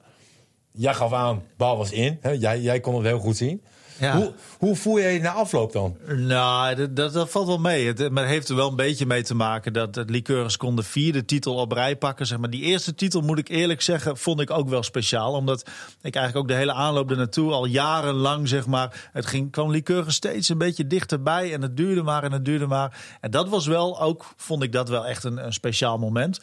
[0.73, 2.19] Jij gaf aan, bal was in.
[2.21, 3.63] Hè, jij, jij kon het heel goed zien.
[3.99, 4.17] Ja.
[4.17, 5.97] Hoe, hoe voel je je na afloop dan?
[6.07, 7.87] Nou, dat, dat, dat valt wel mee.
[7.87, 10.77] Het, maar het heeft er wel een beetje mee te maken dat het Liqueurs kon
[10.77, 12.27] de vierde titel op rij pakken.
[12.27, 12.51] Zeg maar.
[12.51, 15.33] Die eerste titel, moet ik eerlijk zeggen, vond ik ook wel speciaal.
[15.33, 15.61] Omdat
[16.03, 19.71] ik eigenlijk ook de hele aanloop er naartoe al jarenlang, zeg maar, het ging, kwam
[19.71, 21.53] Liqueurs steeds een beetje dichterbij.
[21.53, 23.17] En het duurde maar en het duurde maar.
[23.21, 26.41] En dat was wel ook, vond ik dat wel echt een, een speciaal moment.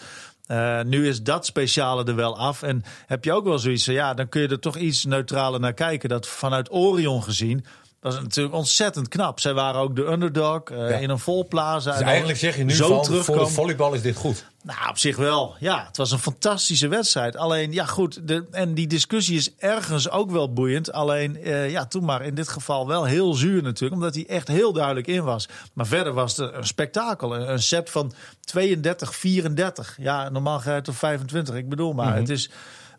[0.47, 2.63] Uh, nu is dat speciale er wel af.
[2.63, 5.59] En heb je ook wel zoiets van, ja, dan kun je er toch iets neutraler
[5.59, 6.09] naar kijken.
[6.09, 7.65] Dat vanuit Orion gezien,
[8.03, 9.39] dat is natuurlijk ontzettend knap.
[9.39, 10.95] Zij waren ook de underdog uh, Ja.
[10.95, 11.91] in een vol plaza.
[11.91, 14.45] Dus En eigenlijk zeg je nu zo van, voor de volleybal is dit goed.
[14.63, 15.55] Nou, op zich wel.
[15.59, 17.37] Ja, het was een fantastische wedstrijd.
[17.37, 20.91] Alleen, ja goed, de, en die discussie is ergens ook wel boeiend.
[20.91, 24.01] Alleen, eh, ja, toen maar in dit geval wel heel zuur natuurlijk.
[24.01, 25.47] Omdat hij echt heel duidelijk in was.
[25.73, 27.35] Maar verder was het een spektakel.
[27.35, 28.13] Een, een set van
[28.45, 29.95] 32, 34.
[29.97, 31.55] Ja, normaal ga je tot 25.
[31.55, 32.49] Ik bedoel maar, het is...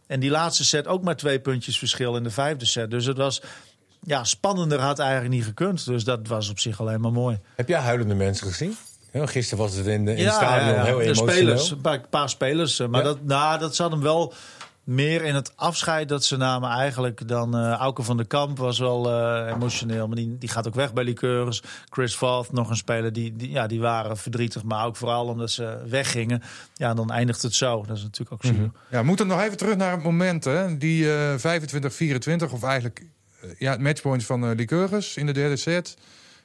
[0.07, 2.91] En die laatste set ook maar twee puntjes verschil in de vijfde set.
[2.91, 3.41] Dus het was...
[4.07, 5.85] Ja, spannender had eigenlijk niet gekund.
[5.87, 7.39] Dus dat was op zich alleen maar mooi.
[7.57, 8.77] Heb jij huilende mensen gezien?
[9.13, 11.33] Ja, gisteren was het in, de, in het stadion heel de emotioneel.
[11.35, 12.79] spelers, een paar, paar spelers.
[12.79, 13.07] eh, Maar Ja.
[13.07, 14.33] dat, nou, dat zat hem wel
[14.85, 18.79] meer in het afscheid dat ze namen eigenlijk dan eh Auke van der Kamp was
[18.79, 20.07] wel eh, emotioneel.
[20.07, 21.63] Maar die, die gaat ook weg bij Liqueurs.
[21.91, 24.63] Chris Valth, nog een speler, die, die, ja, die waren verdrietig.
[24.63, 26.43] Maar ook vooral omdat ze weggingen.
[26.75, 27.85] Ja, dan eindigt het zo.
[27.87, 28.71] Dat is natuurlijk ook zuur.
[28.91, 30.79] Ja, we moeten nog even terug naar het moment, hè?
[30.79, 31.35] Die eh
[32.49, 33.03] 25-24, of eigenlijk
[33.59, 35.97] ja, het matchpoint van uh, Lycurgus in de derde set.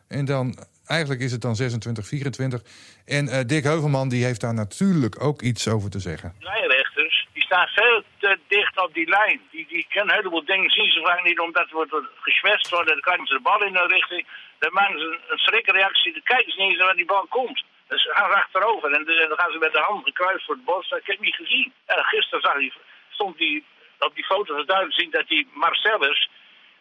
[0.07, 0.45] En dan,
[0.85, 2.61] eigenlijk is het dan 26-24.
[3.05, 6.35] En eh, Dick Heuvelman, die heeft daar natuurlijk ook iets over te zeggen.
[6.39, 9.39] lijnrechters, die staan veel te dicht op die lijn.
[9.51, 12.93] Die, die kunnen een heleboel dingen zien ze vaak niet, omdat wordt geschwetst worden.
[12.93, 14.27] Dan krijgen ze de bal in een richting.
[14.59, 16.13] Dan maken ze een, een schrikreactie.
[16.13, 17.63] Dan kijken ze niet eens waar die bal komt.
[17.87, 20.89] Dus ze gaan achterover en dan gaan ze met de hand gekruist voor het bos.
[20.89, 21.73] Dat heb ik niet gezien.
[21.87, 22.73] Ja, gisteren zag die,
[23.09, 23.65] stond die
[23.99, 26.29] op die foto duidelijk zien dat die Marcellus,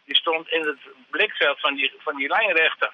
[0.09, 0.81] die stond in het
[1.11, 2.91] blikveld van die, van die lijnrechter.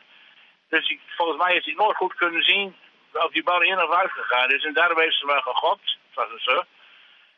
[0.69, 2.77] Dus volgens mij heeft hij nooit goed kunnen zien
[3.13, 4.65] of die bal in of uit gegaan is.
[4.65, 6.65] En daarom heeft ze wel gegokt, was het zo,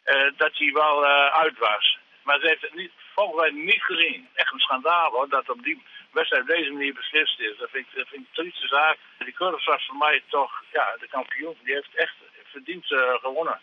[0.03, 1.99] eh, dat hij wel eh, uit was.
[2.23, 4.29] Maar ze heeft het niet, volgens mij niet gezien.
[4.35, 7.57] Echt een schandaal hoor, dat op die wedstrijd op deze manier beslist is.
[7.59, 8.99] Dat vind ik, dat vind ik een trieste zaak.
[9.19, 11.57] Die Curtis was voor mij toch ja, de kampioen.
[11.63, 12.15] Die heeft echt
[12.45, 13.61] verdiend eh, gewonnen.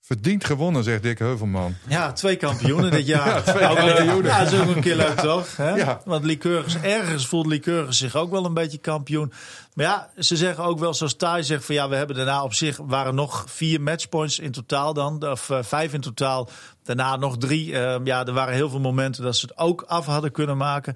[0.00, 1.74] Verdiend gewonnen, zegt Dick Heuvelman.
[1.88, 3.26] Ja, twee kampioenen dit jaar.
[3.36, 4.24] Ja, twee kampioenen.
[4.24, 5.56] Ja, dat is ook een keer leuk, toch?
[5.56, 5.70] Hè?
[5.70, 6.00] Ja.
[6.04, 9.32] Want Lycurgus, ergens voelt Lycurgus zich ook wel een beetje kampioen.
[9.74, 12.54] Maar ja, ze zeggen ook wel, zoals Thij zegt, van ja, we hebben daarna op
[12.54, 16.48] zich, waren nog vier matchpoints in totaal dan, of eh, vijf in totaal.
[16.82, 17.78] Daarna nog drie.
[17.78, 20.94] Eh, ja, er waren heel veel momenten dat ze het ook af hadden kunnen maken.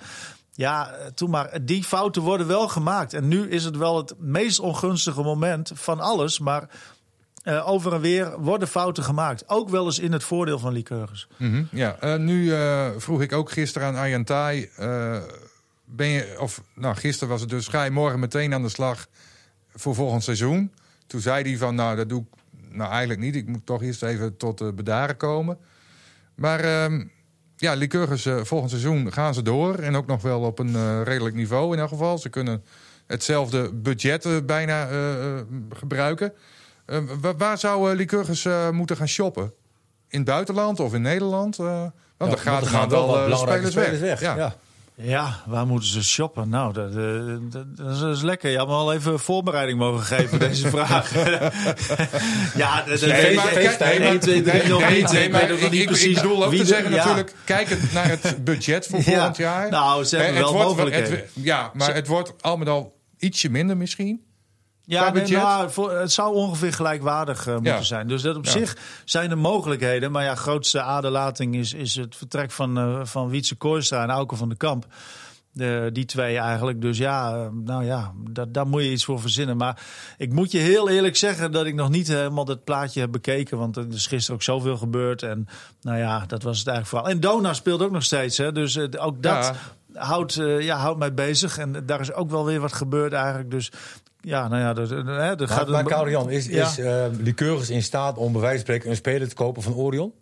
[0.54, 1.58] Ja, eh, toen maar.
[1.62, 3.14] Die fouten worden wel gemaakt.
[3.14, 6.38] En nu is het wel het meest ongunstige moment van alles.
[6.38, 6.68] Maar
[7.42, 9.48] eh, over en weer worden fouten gemaakt.
[9.48, 11.28] Ook wel eens in het voordeel van Lycurgus.
[11.36, 14.70] Mhm, Ja, eh, nu eh, vroeg ik ook gisteren aan Arjan Thai,
[15.84, 19.06] ben je, of nou, gisteren was het dus, ga je morgen meteen aan de slag
[19.74, 20.72] voor volgend seizoen?
[21.06, 22.26] Toen zei hij van, nou, dat doe ik
[22.70, 23.36] nou eigenlijk niet.
[23.36, 25.58] Ik moet toch eerst even tot bedaren komen.
[26.34, 27.04] Maar ehm,
[27.56, 29.74] ja, eh, volgend seizoen gaan ze door.
[29.74, 32.18] En ook nog wel op een redelijk niveau in elk geval.
[32.18, 32.64] Ze kunnen
[33.06, 34.88] hetzelfde budget bijna
[35.70, 36.32] gebruiken.
[36.92, 39.52] Eh, wa- waar zou eh, Lycurgus eh, moeten gaan shoppen?
[40.08, 41.58] In het buitenland of in Nederland?
[41.58, 41.66] Eh,
[42.16, 44.20] want Ja, er gaat, gaan wel spelers, weg.
[44.20, 44.36] Ja.
[44.36, 44.54] Ja.
[44.94, 46.48] Ja, waar moeten ze shoppen?
[46.48, 48.50] Nou, dat, dat, dat is- dat is lekker.
[48.50, 51.14] Je had me al even voorbereiding mogen geven, deze vraag.
[52.54, 55.12] ja, dat, Nee, maar ik- kijk, nee, maar- 1, 2, 3 nog nee, niet.
[55.12, 56.90] nee, ik maar weet ook nog ik- niet ik- precies Ik bedoel ook te zeggen
[56.90, 56.96] ja.
[56.96, 59.04] natuurlijk, kijkend naar het budget voor Ja.
[59.04, 59.70] volgend jaar.
[59.70, 61.24] Nou, ze hebben wel mogelijkheden.
[61.32, 64.24] ja, maar het wordt allemaal al ietsje minder misschien.
[64.92, 67.82] Ja, nee, nou, voor, het zou ongeveer gelijkwaardig eh, moeten Ja.
[67.82, 68.08] zijn.
[68.08, 68.50] Dus dat op Ja.
[68.50, 70.12] zich zijn er mogelijkheden.
[70.12, 74.36] Maar ja, grootste aderlating is, is het vertrek van, eh van Wietse Kooistra en Auke
[74.36, 74.86] van de Kamp.
[75.54, 76.80] De, die twee eigenlijk.
[76.80, 79.56] Dus ja, eh, nou ja, da- daar moet je iets voor verzinnen.
[79.56, 79.82] Maar
[80.18, 83.58] ik moet je heel eerlijk zeggen dat ik nog niet helemaal dat plaatje heb bekeken.
[83.58, 85.22] Want er is gisteren ook zoveel gebeurd.
[85.22, 85.48] En
[85.82, 87.08] nou ja, dat was het eigenlijk vooral.
[87.08, 88.36] En Dona speelt ook nog steeds.
[88.36, 88.52] Hè?
[88.52, 89.52] Dus ook dat
[89.94, 91.58] houdt, ja, houdt mij bezig.
[91.58, 93.50] En daar is ook wel weer wat gebeurd eigenlijk.
[93.50, 93.72] Dus
[94.22, 96.66] ja, nou ja, er, er, er Maar, gaat maar een- Karian, is, Ja.
[96.66, 99.74] is eh, Lycurgus in staat om bij wijze van spreken een speler te kopen van
[99.74, 100.12] Orion?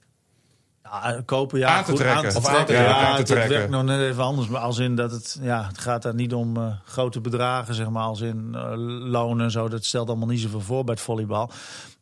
[0.82, 1.68] Ja, kopen, ja.
[1.76, 2.24] Aan te goed, trekken.
[2.24, 2.58] Aan te trekken.
[2.60, 3.50] aan te- ja, ja, aan te het trekken.
[3.50, 4.48] werkt nog net even anders.
[4.48, 7.90] Maar als in dat het, ja, het gaat daar niet om eh, grote bedragen, zeg
[7.90, 8.72] maar, als in eh,
[9.10, 9.68] lonen en zo.
[9.68, 11.50] Dat stelt allemaal niet zoveel voor bij het volleybal.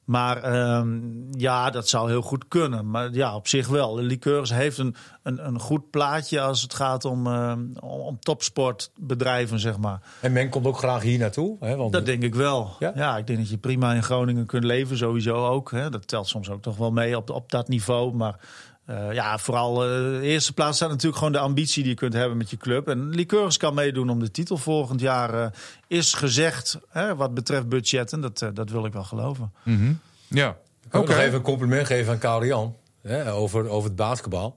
[0.09, 1.01] Maar ehm,
[1.31, 2.91] ja, dat zou heel goed kunnen.
[2.91, 3.99] Maar ja, op zich wel.
[3.99, 9.59] Liqueurs heeft een, een, een goed plaatje als het gaat om, ehm, om, om topsportbedrijven,
[9.59, 10.01] zeg maar.
[10.21, 11.57] En men komt ook graag hier naartoe.
[11.61, 12.77] Hè, want Dat denk ik wel.
[12.79, 12.93] Ja?
[12.95, 13.17] Ja?
[13.17, 15.71] ik denk dat je prima in Groningen kunt leven, sowieso ook.
[15.71, 15.91] Hè.
[15.91, 18.15] Dat telt soms ook toch wel mee op, op dat niveau.
[18.15, 18.39] Maar
[18.89, 22.13] eh, ja, vooral eh, de eerste plaats staat natuurlijk gewoon de ambitie die je kunt
[22.13, 22.89] hebben met je club.
[22.89, 25.47] En Liqueurs kan meedoen om de titel volgend jaar, eh,
[25.87, 28.21] is gezegd, hè, wat betreft budgetten.
[28.21, 29.53] Dat, dat wil ik wel geloven.
[30.29, 30.49] Ja,
[30.85, 34.57] Ik wil nog even een compliment geven aan Karian hè, over, over het basketbal.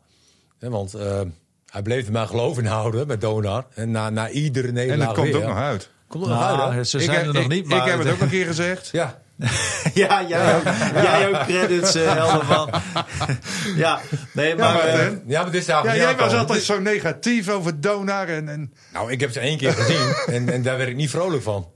[0.59, 1.21] Hè, want eh,
[1.65, 3.65] hij bleef er maar geloof in houden met Donar.
[3.73, 5.89] En na, na iedere En nederlaag het komt weer, ook nog uit.
[6.07, 6.84] Komt er nog uit, Nou, hè?
[6.84, 7.77] ze Ik zijn heb- er nog ik- niet, maar...
[7.86, 8.89] Ik heb het ook een keer gezegd.
[8.91, 9.21] Ja,
[9.93, 10.63] ja, jij ook,
[10.93, 12.69] jij ook credits, eh Helderman.
[13.75, 13.99] ja,
[14.33, 14.87] nee, maar...
[15.25, 18.27] ja maar dit is Ja, eigenlijk jij was altijd zo negatief over Donar.
[18.27, 18.73] En, en...
[18.93, 21.71] Nou, ik heb ze één keer gezien en, en daar werd ik niet vrolijk van.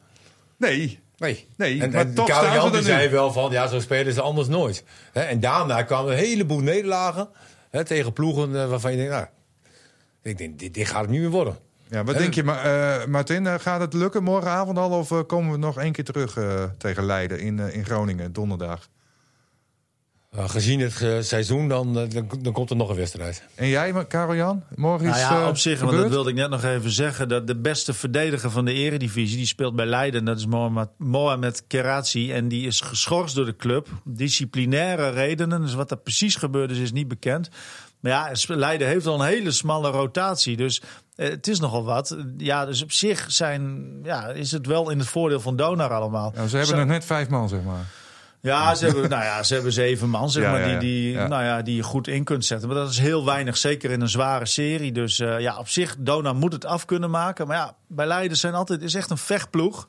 [0.58, 1.48] Nee, Nee.
[1.58, 3.14] Nee, en, maar en toch die zei nu.
[3.14, 4.84] wel van, ja, zo spelen ze anders nooit.
[5.12, 7.30] Hè, en daarna kwamen een heleboel nederlagen
[7.70, 9.26] hè, tegen ploegen waarvan je denkt, nou,
[10.24, 11.58] ik denk, dit, dit gaat het niet meer worden.
[11.90, 13.48] Ja, wat denk je, eh, Martin?
[13.48, 14.90] eh, gaat het lukken morgenavond al?
[14.90, 18.88] Of eh, komen we nog één keer terug eh, tegen Leiden in, in Groningen, donderdag?
[20.36, 23.44] Uh, gezien het seizoen, dan, dan, dan komt er nog een wedstrijd.
[23.56, 24.64] En jij, Karel-Jan?
[24.76, 27.30] Morgen Nou is ja, op zich, want dat wilde ik net nog even zeggen.
[27.30, 30.26] Dat de beste verdediger van de eredivisie, die speelt bij Leiden.
[30.26, 32.32] Dat is Mohamed, Mohamed Kerazi.
[32.32, 33.88] En die is geschorst door de club.
[34.04, 35.62] Disciplinaire redenen.
[35.62, 37.50] Dus wat er precies gebeurd is, is niet bekend.
[38.00, 40.58] Maar ja, Leiden heeft al een hele smalle rotatie.
[40.58, 40.82] Dus
[41.16, 42.18] eh, het is nogal wat.
[42.38, 46.32] Ja, dus op zich zijn, ja, is het wel in het voordeel van Donar allemaal.
[46.36, 47.86] Ja, ze hebben nog net vijf man, zeg maar.
[48.40, 50.70] ja, ze hebben, nou ja, ze hebben zeven man, zeg Ja, maar.
[50.70, 51.28] Die, die, Ja.
[51.28, 52.68] Nou ja, die je goed in kunt zetten.
[52.68, 54.92] Maar dat is heel weinig, zeker in een zware serie.
[54.92, 57.48] Dus eh, ja, op zich, Dona moet het af kunnen maken.
[57.48, 59.88] Maar ja, bij Leiden zijn altijd, is echt een vechtploeg.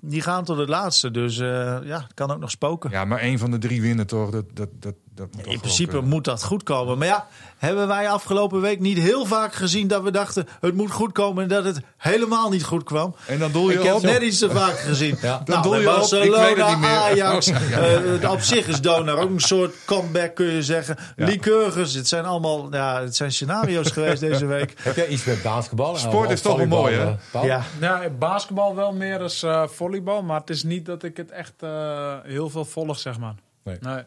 [0.00, 1.10] Die gaan tot het laatste.
[1.10, 1.48] Dus eh,
[1.82, 2.90] ja, het kan ook nog spoken.
[2.90, 4.30] Ja, maar één van de drie winnen toch?
[4.30, 6.98] Dat, dat, dat, dat moet toch in principe moet dat goed komen.
[6.98, 7.26] Maar ja,
[7.58, 11.42] hebben wij afgelopen week niet heel vaak gezien dat we dachten het moet goed komen
[11.42, 13.14] en dat het helemaal niet goed kwam.
[13.26, 14.02] En dan doe je Ik heb op.
[14.02, 15.16] net iets te vaak gezien.
[15.22, 15.42] Ja.
[15.44, 15.94] Dan nou, doe bij je op.
[15.94, 16.88] Ik Barcelona, weet het niet meer.
[16.90, 17.48] Ajax.
[17.48, 18.02] Oh, ja, ja.
[18.20, 20.96] eh, op zich is Donar ook een soort comeback, kun je zeggen.
[21.16, 21.24] Ja.
[21.26, 24.74] Lycurgus, het zijn allemaal ja, het zijn scenario's geweest deze week.
[24.78, 25.96] Heb jij iets met basketbal?
[25.96, 27.16] Sport is toch wel mooi, hè?
[27.32, 27.44] eh?
[27.44, 31.30] Ja, Ja, basketbal wel meer als eh, volleybal, maar het is niet dat ik het
[31.30, 33.34] echt eh, heel veel volg, zeg maar.
[33.64, 33.76] Nee.
[33.80, 34.02] Nee.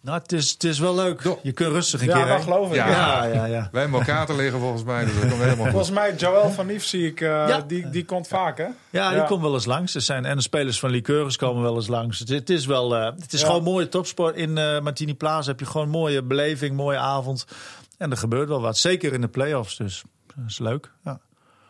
[0.00, 1.22] Nou, het, is, het is wel leuk.
[1.42, 2.42] Je kunt rustig een Ja, keer dat heen.
[2.42, 2.74] geloof ik.
[2.74, 2.88] Ja.
[2.90, 3.68] Ja, ja, ja.
[3.72, 5.68] Wij hebben elkaar te liggen volgens mij, dus dat komt helemaal goed.
[5.70, 7.60] Volgens mij, Joël van Nief zie ik, eh, Ja.
[7.60, 8.66] die, die komt vaak, hè?
[8.90, 9.24] Ja, die Ja.
[9.24, 9.94] komt wel eens langs.
[9.94, 12.18] Er zijn, en de spelers van Liqueurs komen wel eens langs.
[12.18, 13.46] Het, het is, wel, eh, het is Ja.
[13.46, 14.36] gewoon mooie topsport.
[14.36, 17.46] In eh Martini Plaza heb je gewoon een mooie beleving, mooie avond.
[17.98, 18.78] En er gebeurt wel wat.
[18.78, 20.02] Zeker in de play-offs dus.
[20.26, 20.90] Dat is leuk.
[21.04, 21.20] Ja.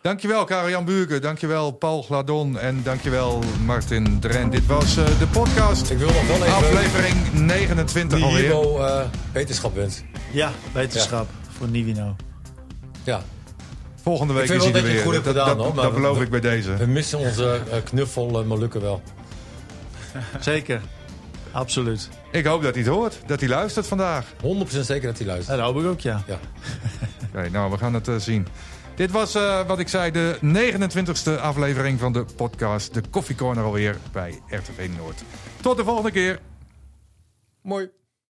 [0.02, 4.50] Dankjewel Karel-Jan Buurken, dankjewel Paul Gladon en dankjewel Martin Dren.
[4.50, 8.42] Dit was eh, de podcast, Ik wil nog wel even aflevering 29 die alweer.
[8.44, 9.00] Hibo eh
[9.32, 10.06] wetenschap wensen.
[10.32, 11.28] ja, wetenschap
[11.58, 12.16] voor Nivino.
[13.04, 13.22] Ja.
[14.02, 15.20] Volgende week Ik vind is hij wel er dat je weer.
[15.22, 16.76] dat, gedaan, dat, hoor, maar dat we- beloof we- ik bij deze.
[16.76, 19.02] We missen onze eh, knuffel uh, Molukken wel.
[20.40, 20.80] Zeker.
[21.52, 22.08] Absoluut.
[22.32, 24.24] Ik hoop dat hij het hoort, dat hij luistert vandaag.
[24.42, 25.56] 100% zeker dat hij luistert.
[25.58, 26.22] Dat hoop ik ook, ja.
[26.26, 26.38] Ja.
[27.34, 28.46] Oké, nou, we gaan het eh, zien.
[28.98, 33.64] Dit was, eh, wat ik zei, de 29e aflevering van de podcast De Koffie Corner
[33.64, 35.22] alweer bij RTV Noord.
[35.60, 36.40] Tot de volgende keer.
[37.62, 37.90] Mooi.